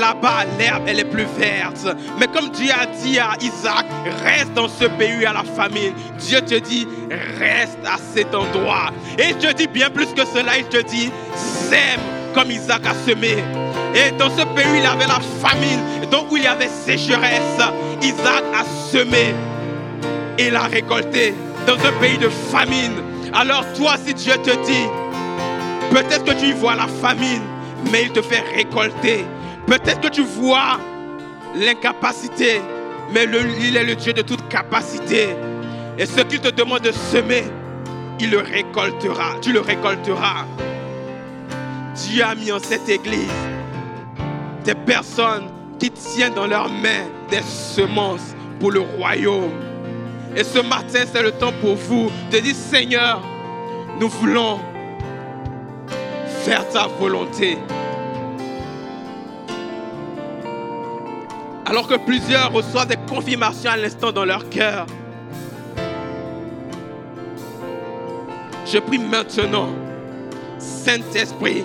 [0.00, 1.86] là-bas, l'herbe, elle est plus verte.
[2.18, 3.86] Mais comme Dieu a dit à Isaac,
[4.24, 5.92] reste dans ce pays a la famine.
[6.18, 6.86] Dieu te dit,
[7.38, 8.90] reste à cet endroit.
[9.18, 12.00] Et je te dis bien plus que cela, il te dit, sème
[12.34, 13.36] comme Isaac a semé.
[13.94, 16.68] Et dans ce pays où il y avait la famine, donc où il y avait
[16.68, 17.60] sécheresse,
[18.02, 19.34] Isaac a semé
[20.36, 21.32] et l'a récolté
[21.64, 22.94] dans un pays de famine.
[23.32, 24.88] Alors toi, si Dieu te dit,
[25.92, 27.42] peut-être que tu vois la famine,
[27.92, 29.24] mais il te fait récolter.
[29.66, 30.80] Peut-être que tu vois
[31.54, 32.60] l'incapacité,
[33.12, 33.26] mais
[33.60, 35.28] il est le Dieu de toute capacité.
[35.98, 37.44] Et ce qu'il te demande de semer,
[38.18, 39.36] il le récoltera.
[39.40, 40.46] Tu le récolteras.
[41.94, 43.30] Dieu a mis en cette église
[44.64, 45.48] des personnes
[45.78, 49.52] qui tiennent dans leurs mains des semences pour le royaume.
[50.36, 53.20] Et ce matin, c'est le temps pour vous de dire, Seigneur,
[54.00, 54.58] nous voulons
[56.44, 57.58] faire ta volonté.
[61.66, 64.86] Alors que plusieurs reçoivent des confirmations à l'instant dans leur cœur.
[68.66, 69.68] Je prie maintenant,
[70.58, 71.64] Saint-Esprit,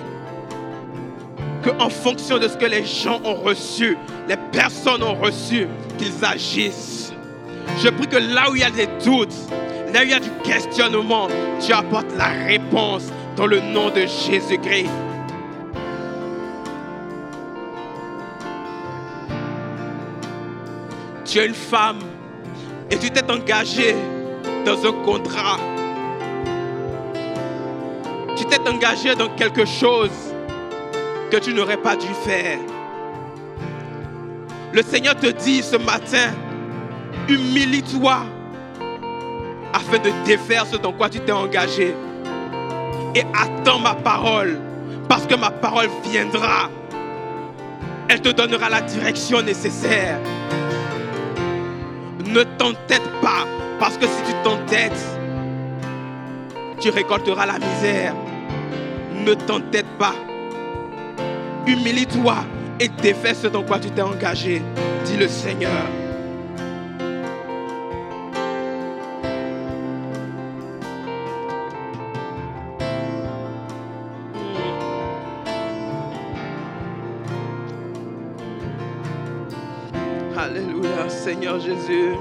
[1.62, 3.96] que en fonction de ce que les gens ont reçu,
[4.28, 5.66] les personnes ont reçu,
[5.98, 7.12] qu'ils agissent.
[7.82, 9.34] Je prie que là où il y a des doutes,
[9.92, 11.28] là où il y a du questionnement,
[11.64, 13.04] tu apportes la réponse
[13.36, 14.90] dans le nom de Jésus-Christ.
[21.24, 22.00] Tu es une femme
[22.90, 23.94] et tu t'es engagé
[24.66, 25.58] dans un contrat.
[28.36, 30.10] Tu t'es engagé dans quelque chose
[31.30, 32.58] que tu n'aurais pas dû faire.
[34.72, 36.32] Le Seigneur te dit ce matin,
[37.28, 38.18] humilie-toi
[39.72, 41.94] afin de défaire ce dans quoi tu t'es engagé.
[43.14, 44.58] Et attends ma parole,
[45.08, 46.68] parce que ma parole viendra.
[48.08, 50.18] Elle te donnera la direction nécessaire.
[52.26, 53.46] Ne t'entête pas,
[53.78, 55.18] parce que si tu t'entêtes,
[56.80, 58.14] tu récolteras la misère.
[59.24, 60.14] Ne t'entête pas.
[61.66, 62.36] Humilie-toi
[62.78, 64.62] et défais ce dans quoi tu t'es engagé,
[65.04, 65.70] dit le Seigneur.
[80.36, 82.14] Alléluia, Seigneur Jésus.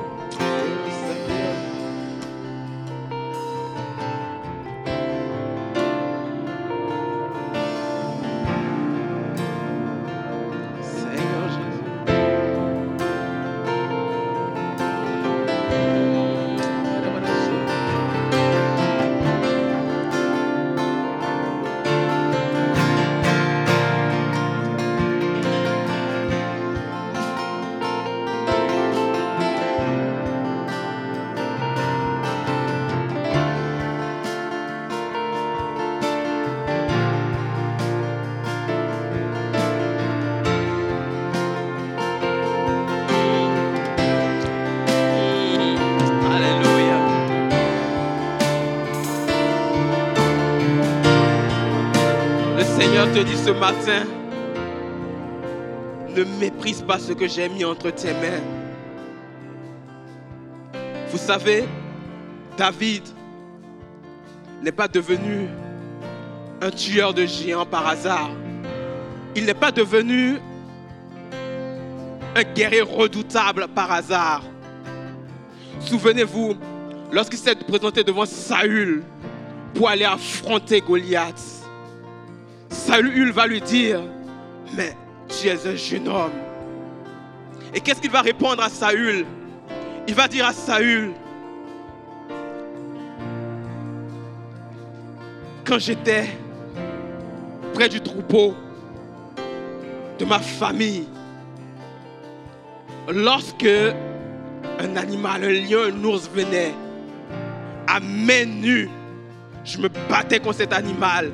[53.00, 54.04] Seigneur te dit ce matin,
[56.14, 58.44] ne méprise pas ce que j'ai mis entre tes mains.
[61.10, 61.64] Vous savez,
[62.58, 63.04] David
[64.62, 65.48] n'est pas devenu
[66.62, 68.32] un tueur de géants par hasard.
[69.34, 70.36] Il n'est pas devenu
[72.36, 74.44] un guerrier redoutable par hasard.
[75.80, 76.54] Souvenez-vous,
[77.14, 79.04] lorsqu'il s'est présenté devant Saül
[79.74, 81.59] pour aller affronter Goliath,
[82.70, 84.02] Saül va lui dire,
[84.76, 84.96] mais
[85.28, 86.32] tu es un jeune homme.
[87.74, 89.26] Et qu'est-ce qu'il va répondre à Saül?
[90.08, 91.12] Il va dire à Saül,
[95.66, 96.26] quand j'étais
[97.74, 98.56] près du troupeau
[100.18, 101.08] de ma famille,
[103.08, 103.70] lorsque
[104.80, 106.74] un animal, un lion, un ours venait
[107.88, 108.90] à main nue,
[109.64, 111.32] je me battais contre cet animal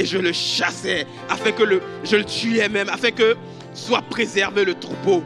[0.00, 1.62] et je le chassais afin que
[2.04, 3.36] je le tuais même, afin que
[3.74, 5.22] soit préservé le troupeau.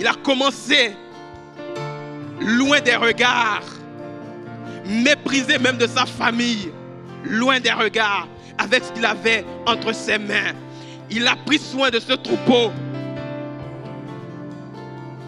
[0.00, 0.96] Il a commencé
[2.40, 3.62] loin des regards,
[4.86, 6.72] méprisé même de sa famille,
[7.24, 8.26] loin des regards,
[8.56, 10.54] avec ce qu'il avait entre ses mains.
[11.10, 12.72] Il a pris soin de ce troupeau.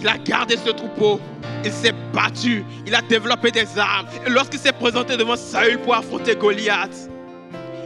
[0.01, 1.21] Il a gardé ce troupeau.
[1.63, 2.65] Il s'est battu.
[2.87, 4.07] Il a développé des armes.
[4.27, 7.11] Et lorsqu'il s'est présenté devant Saül pour affronter Goliath,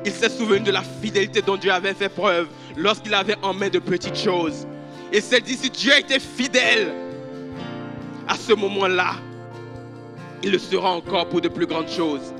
[0.04, 3.68] il s'est souvenu de la fidélité dont Dieu avait fait preuve lorsqu'il avait en main
[3.68, 4.66] de petites choses.
[5.12, 6.92] Et s'est dit, si Dieu été fidèle
[8.26, 9.14] à ce moment-là,
[10.42, 12.34] il le sera encore pour de plus grandes choses.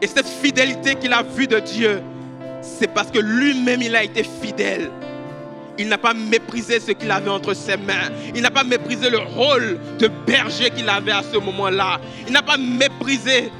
[0.00, 2.00] Et cette fidélité qu'il a vue de Dieu,
[2.62, 4.90] c'est parce que lui-même, il a été fidèle.
[5.78, 8.10] Il n'a pas méprisé ce qu'il avait entre ses mains.
[8.34, 12.00] Il n'a pas méprisé le rôle de berger qu'il avait à ce moment-là.
[12.26, 13.50] Il n'a pas méprisé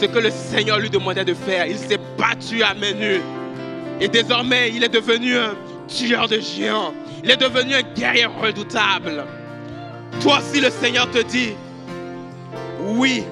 [0.00, 1.66] ce que le Seigneur lui demandait de faire.
[1.66, 3.20] Il s'est battu à main nue.
[4.00, 5.54] Et désormais, il est devenu un
[5.86, 6.92] tueur de géants.
[7.22, 9.24] Il est devenu un guerrier redoutable.
[10.20, 11.54] Toi aussi, le Seigneur te dit,
[12.80, 13.24] oui,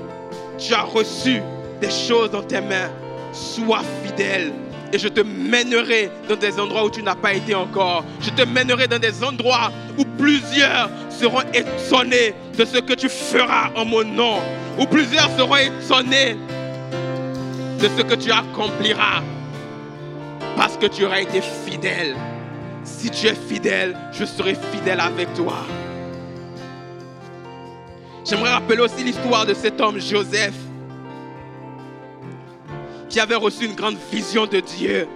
[0.59, 1.43] tu as reçu
[1.81, 2.91] des choses dans tes mains.
[3.33, 4.53] Sois fidèle.
[4.93, 8.05] Et je te mènerai dans des endroits où tu n'as pas été encore.
[8.21, 13.71] Je te mènerai dans des endroits où plusieurs seront étonnés de ce que tu feras
[13.75, 14.41] en mon nom.
[14.79, 16.37] Où plusieurs seront étonnés
[17.81, 19.23] de ce que tu accompliras.
[20.57, 22.15] Parce que tu auras été fidèle.
[22.85, 25.65] Si tu es fidèle, je serai fidèle avec toi.
[28.25, 30.55] J'aimerais rappeler aussi l'histoire de cet homme, Joseph,
[33.13, 35.07] qui avait reçu une grande vision de Dieu.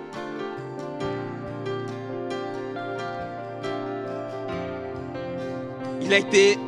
[6.02, 6.58] Il a été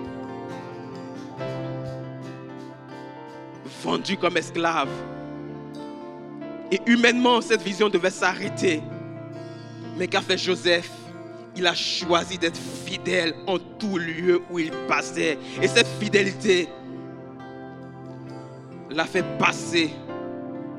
[3.85, 4.89] vendu comme esclave.
[6.73, 8.83] Et humainement, cette vision devait s'arrêter.
[9.99, 10.91] Mais qu'a fait Joseph?
[11.57, 15.39] Il a choisi d'être fidèle en tout lieu où il passait.
[15.61, 16.69] Et cette fidélité
[18.89, 19.91] l'a fait passer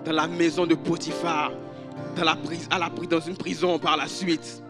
[0.06, 1.52] dans la maison de Potiphar,
[2.16, 4.64] dans, la prise, à la, dans une prison par la suite,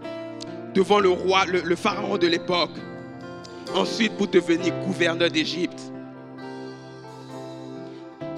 [0.74, 2.72] devant le roi, le, le pharaon de l'époque.
[3.76, 5.92] Ensuite, pour devenir gouverneur d'Égypte.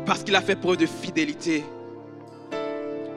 [0.06, 1.64] Parce qu'il a fait preuve de fidélité.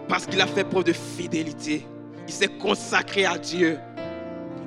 [0.09, 1.87] Parce qu'il a fait preuve de fidélité.
[2.29, 3.79] Il s'est consacré à Dieu.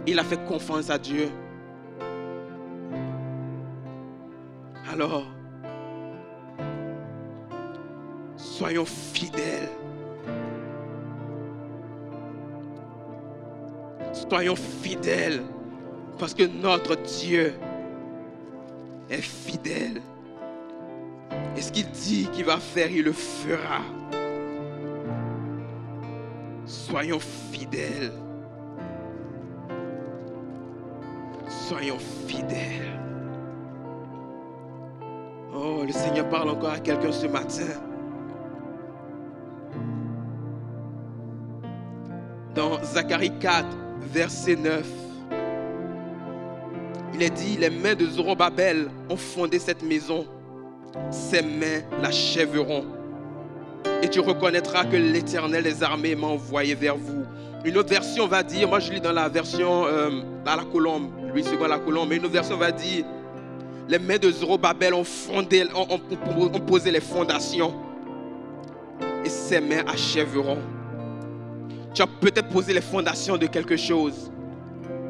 [0.05, 1.29] Il a fait confiance à Dieu.
[4.91, 5.25] Alors,
[8.37, 9.69] soyons fidèles.
[14.13, 15.41] Soyons fidèles
[16.17, 17.53] parce que notre Dieu
[19.09, 20.01] est fidèle.
[21.55, 23.81] Et ce qu'il dit qu'il va faire, il le fera.
[26.65, 28.11] Soyons fidèles.
[31.47, 32.99] Soyons fidèles.
[35.53, 37.96] Oh, le Seigneur parle encore à quelqu'un ce matin.
[42.57, 43.67] Dans Zacharie 4,
[44.11, 44.83] verset 9,
[47.13, 50.25] il est dit, les mains de Zorobabel ont fondé cette maison.
[51.11, 52.83] Ses mains l'achèveront.
[54.01, 57.25] Et tu reconnaîtras que l'Éternel des armées m'a envoyé vers vous.
[57.63, 60.09] Une autre version va dire, moi je lis dans la version euh,
[60.43, 63.05] la colombe, lui second la colombe, mais une autre version va dire,
[63.87, 67.75] les mains de Zorobabel ont, fondé, ont posé les fondations.
[69.23, 70.57] Et ses mains achèveront.
[71.93, 74.31] Tu as peut-être posé les fondations de quelque chose,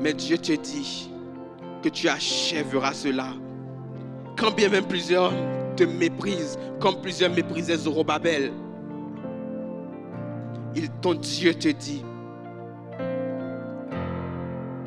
[0.01, 1.09] mais Dieu te dit
[1.81, 3.29] que tu achèveras cela.
[4.37, 5.33] Quand bien même plusieurs
[5.75, 8.51] te méprisent, comme plusieurs méprisaient Zorobabel,
[11.01, 12.03] ton Dieu te dit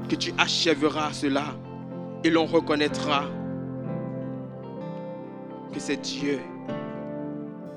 [0.09, 1.55] que tu achèveras cela
[2.25, 3.25] et l'on reconnaîtra
[5.73, 6.41] que c'est Dieu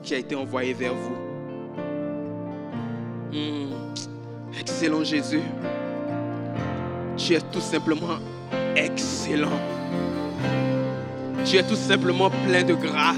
[0.01, 1.15] qui a été envoyé vers vous.
[3.31, 3.82] Hmm.
[4.59, 5.41] Excellent Jésus.
[7.17, 8.19] Tu es tout simplement
[8.75, 9.59] excellent.
[11.45, 13.17] Tu es tout simplement plein de grâce.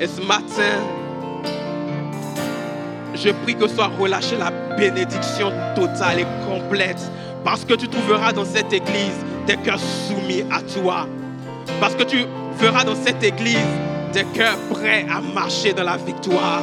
[0.00, 0.78] Et ce matin,
[3.14, 7.10] je prie que soit relâchée la bénédiction totale et complète.
[7.44, 11.08] Parce que tu trouveras dans cette église des cœurs soumis à toi.
[11.80, 12.24] Parce que tu
[12.58, 13.58] verras dans cette église
[14.12, 16.62] des cœurs prêts à marcher dans la victoire.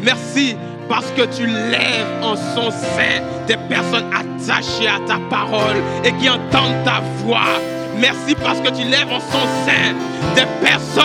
[0.00, 0.56] Merci
[0.88, 6.28] parce que tu lèves en son sein des personnes attachées à ta parole et qui
[6.28, 7.60] entendent ta voix.
[7.98, 9.94] Merci parce que tu lèves en son sein
[10.34, 11.04] des personnes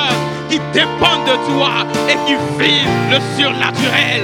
[0.50, 4.24] qui dépendent de toi et qui vivent le surnaturel.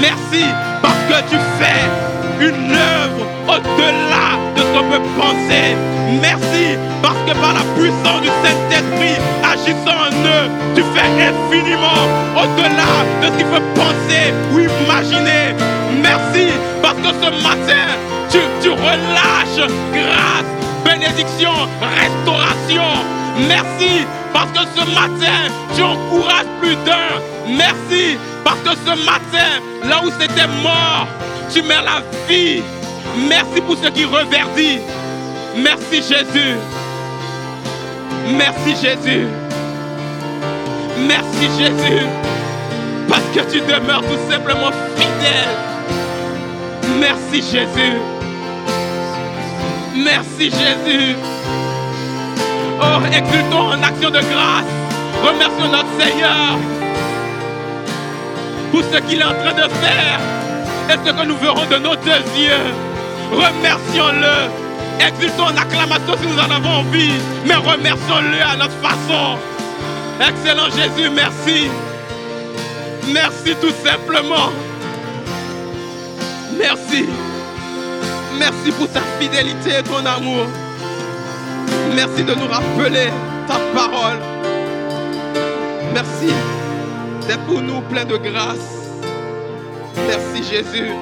[0.00, 0.44] Merci
[0.82, 5.93] parce que tu fais une œuvre au-delà de ce qu'on peut penser.
[6.20, 12.04] Merci parce que par la puissance du Saint-Esprit agissant en eux, tu fais infiniment
[12.36, 15.54] au-delà de ce qu'il peut penser ou imaginer.
[16.02, 16.52] Merci
[16.82, 17.84] parce que ce matin,
[18.30, 20.50] tu, tu relâches grâce,
[20.84, 23.02] bénédiction, restauration.
[23.48, 27.56] Merci parce que ce matin, tu encourages plus d'un.
[27.56, 31.06] Merci parce que ce matin, là où c'était mort,
[31.52, 32.62] tu mets la vie.
[33.28, 34.80] Merci pour ce qui reverdit.
[35.56, 36.56] Merci Jésus.
[38.36, 39.26] Merci Jésus.
[41.06, 42.06] Merci Jésus.
[43.08, 45.54] Parce que tu demeures tout simplement fidèle.
[46.98, 47.98] Merci Jésus.
[49.94, 51.16] Merci Jésus.
[52.80, 54.66] Oh, exultons en action de grâce.
[55.22, 56.58] Remercions notre Seigneur
[58.72, 60.20] pour ce qu'il est en train de faire
[60.90, 62.72] et ce que nous verrons de nos deux yeux.
[63.30, 64.63] Remercions-le.
[65.00, 67.12] Exultons en acclamation si nous en avons envie,
[67.46, 69.38] mais remercions-le à notre façon.
[70.20, 71.68] Excellent Jésus, merci.
[73.12, 74.50] Merci tout simplement.
[76.56, 77.06] Merci.
[78.38, 80.46] Merci pour ta fidélité et ton amour.
[81.94, 83.10] Merci de nous rappeler
[83.46, 84.18] ta parole.
[85.92, 86.32] Merci
[87.26, 88.74] d'être pour nous plein de grâce.
[90.08, 90.92] Merci Jésus.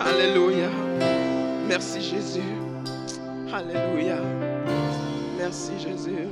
[0.00, 0.87] Alléluia.
[1.68, 2.40] Merci Jésus.
[3.52, 4.16] Alléluia.
[5.36, 6.28] Merci Jésus.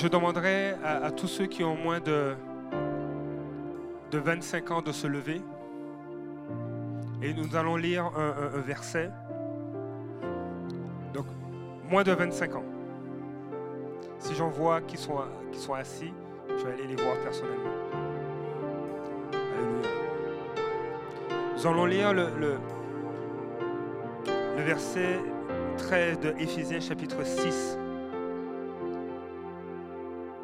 [0.00, 2.34] Je, demanderai à, tous ceux qui ont moins de,
[4.10, 5.42] de 25 ans de se lever.
[7.22, 9.10] Et nous allons lire un, verset.
[11.12, 11.26] Donc,
[11.88, 12.64] moins de 25 ans.
[14.18, 15.18] Si j'en vois qui sont,
[15.74, 16.12] assis,
[16.48, 17.70] je vais aller les voir personnellement.
[19.32, 19.88] Alléluia.
[21.56, 22.54] Nous allons lire le, le,
[24.56, 25.20] le verset
[25.76, 27.76] 13 de Éphésiens chapitre 6.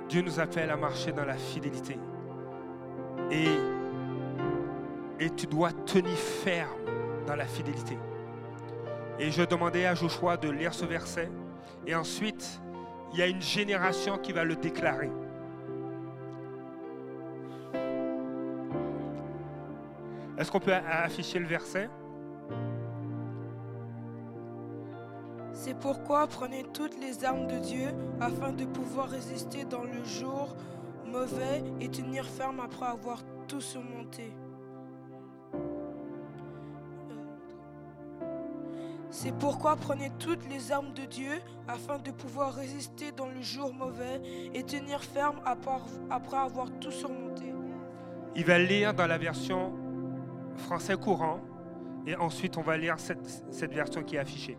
[0.09, 1.99] Dieu nous appelle à marcher dans la fidélité.
[3.31, 3.49] Et,
[5.37, 6.71] tu dois tenir ferme
[7.27, 7.99] dans la fidélité.
[9.19, 11.31] Et je demandais à Joshua de lire ce verset.
[11.87, 12.61] Et ensuite,
[13.13, 15.11] il y a une génération qui va le déclarer.
[20.39, 21.89] Est-ce qu'on peut afficher le verset?
[25.57, 27.89] C'est pourquoi prenez toutes les armes de Dieu
[28.21, 30.55] afin de pouvoir résister dans le jour
[31.07, 34.37] mauvais et tenir ferme après avoir tout surmonté.
[39.11, 43.73] C'est pourquoi prenez toutes les armes de Dieu afin de pouvoir résister dans le jour
[43.73, 44.21] mauvais
[44.53, 45.41] et tenir ferme
[46.11, 47.55] après avoir tout surmonté.
[48.37, 49.73] Il va lire dans la version
[50.57, 51.41] français courant.
[52.07, 54.59] Et ensuite, on va lire cette, cette version qui est affichée.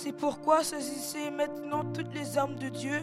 [0.00, 2.94] C'est pourquoi saisissez maintenant toutes les armes de Dieu,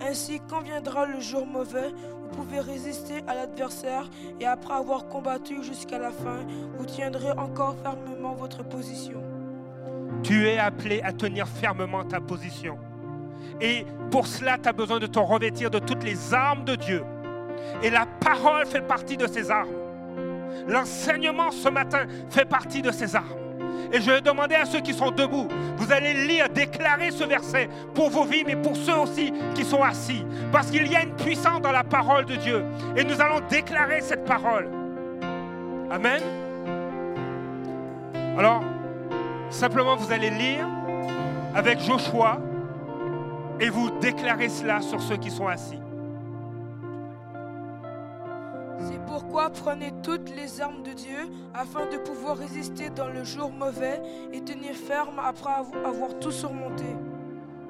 [0.00, 4.08] ainsi quand viendra le jour mauvais, vous pouvez résister à l'adversaire
[4.38, 6.46] et après avoir combattu jusqu'à la fin,
[6.78, 9.20] vous tiendrez encore fermement votre position.
[10.22, 12.78] Tu es appelé à tenir fermement ta position.
[13.60, 17.04] Et pour cela, tu as besoin de te revêtir de toutes les armes de Dieu.
[17.82, 19.74] Et la parole fait partie de ces armes.
[20.68, 23.43] L'enseignement ce matin fait partie de ces armes.
[23.92, 27.68] Et je vais demander à ceux qui sont debout, vous allez lire, déclarer ce verset
[27.94, 30.24] pour vos vies, mais pour ceux aussi qui sont assis.
[30.52, 32.64] Parce qu'il y a une puissance dans la parole de Dieu.
[32.96, 34.68] Et nous allons déclarer cette parole.
[35.90, 36.22] Amen.
[38.36, 38.62] Alors,
[39.50, 40.66] simplement, vous allez lire
[41.54, 42.38] avec Joshua
[43.60, 45.83] et vous déclarez cela sur ceux qui sont assis.
[49.06, 54.00] Pourquoi prenez toutes les armes de Dieu afin de pouvoir résister dans le jour mauvais
[54.32, 56.86] et tenir ferme après avo- avoir tout surmonté?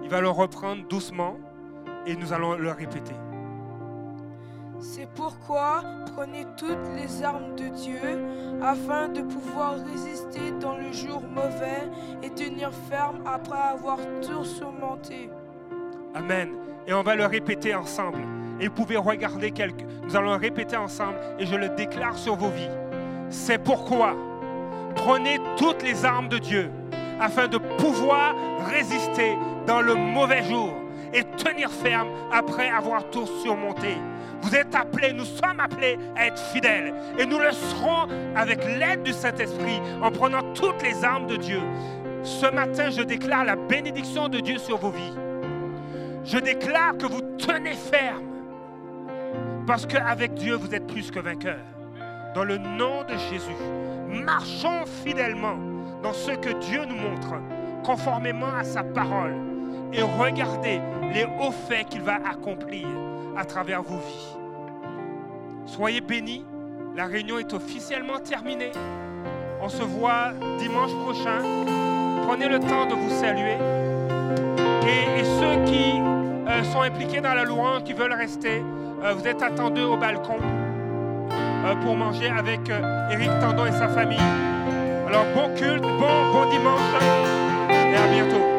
[0.03, 1.37] Il va le reprendre doucement
[2.07, 3.15] et nous allons le répéter.
[4.81, 5.83] C'est pourquoi
[6.15, 8.19] prenez toutes les armes de Dieu
[8.63, 11.89] afin de pouvoir résister dans le jour mauvais
[12.23, 15.31] et tenir ferme après avoir tout surmonté.
[16.15, 16.51] Amen.
[16.87, 18.21] Et on va le répéter ensemble.
[18.65, 19.85] Et vous pouvez regarder quelques.
[20.05, 22.71] Nous allons répéter ensemble et je le déclare sur vos vies.
[23.29, 24.17] C'est pourquoi
[24.97, 26.71] prenez toutes les armes de Dieu
[27.21, 28.35] afin de pouvoir
[28.73, 29.37] résister
[29.67, 30.73] dans le mauvais jour
[31.13, 33.99] et tenir ferme après avoir tout surmonté.
[34.41, 36.95] Vous êtes appelés, nous sommes appelés à être fidèles.
[37.19, 41.61] Et nous le serons avec l'aide du Saint-Esprit en prenant toutes les armes de Dieu.
[42.23, 45.13] Ce matin, je déclare la bénédiction de Dieu sur vos vies.
[46.25, 48.34] Je déclare que vous tenez ferme.
[49.67, 51.65] Parce qu'avec Dieu, vous êtes plus que vainqueurs.
[52.35, 53.57] Dans le nom de Jésus,
[54.09, 55.57] marchons fidèlement
[56.03, 57.35] dans ce que Dieu nous montre,
[57.83, 59.35] conformément à sa parole.
[59.93, 60.81] Et regardez
[61.15, 62.87] les hauts faits qu'il va accomplir
[63.37, 64.37] à travers vos vies.
[65.67, 66.45] Soyez bénis.
[66.95, 68.71] La réunion est officiellement terminée.
[69.61, 71.41] On se voit dimanche prochain.
[72.27, 73.57] Prenez le temps de vous saluer.
[74.87, 75.95] Et, ceux qui
[76.49, 78.63] euh, sont impliqués dans la louange, qui veulent rester,
[79.13, 84.19] vous êtes attendus au balcon euh, pour manger avec euh, Éric Tandon et sa famille.
[85.07, 86.81] Alors bon culte, bon, bon dimanche
[87.71, 88.54] et à bientôt.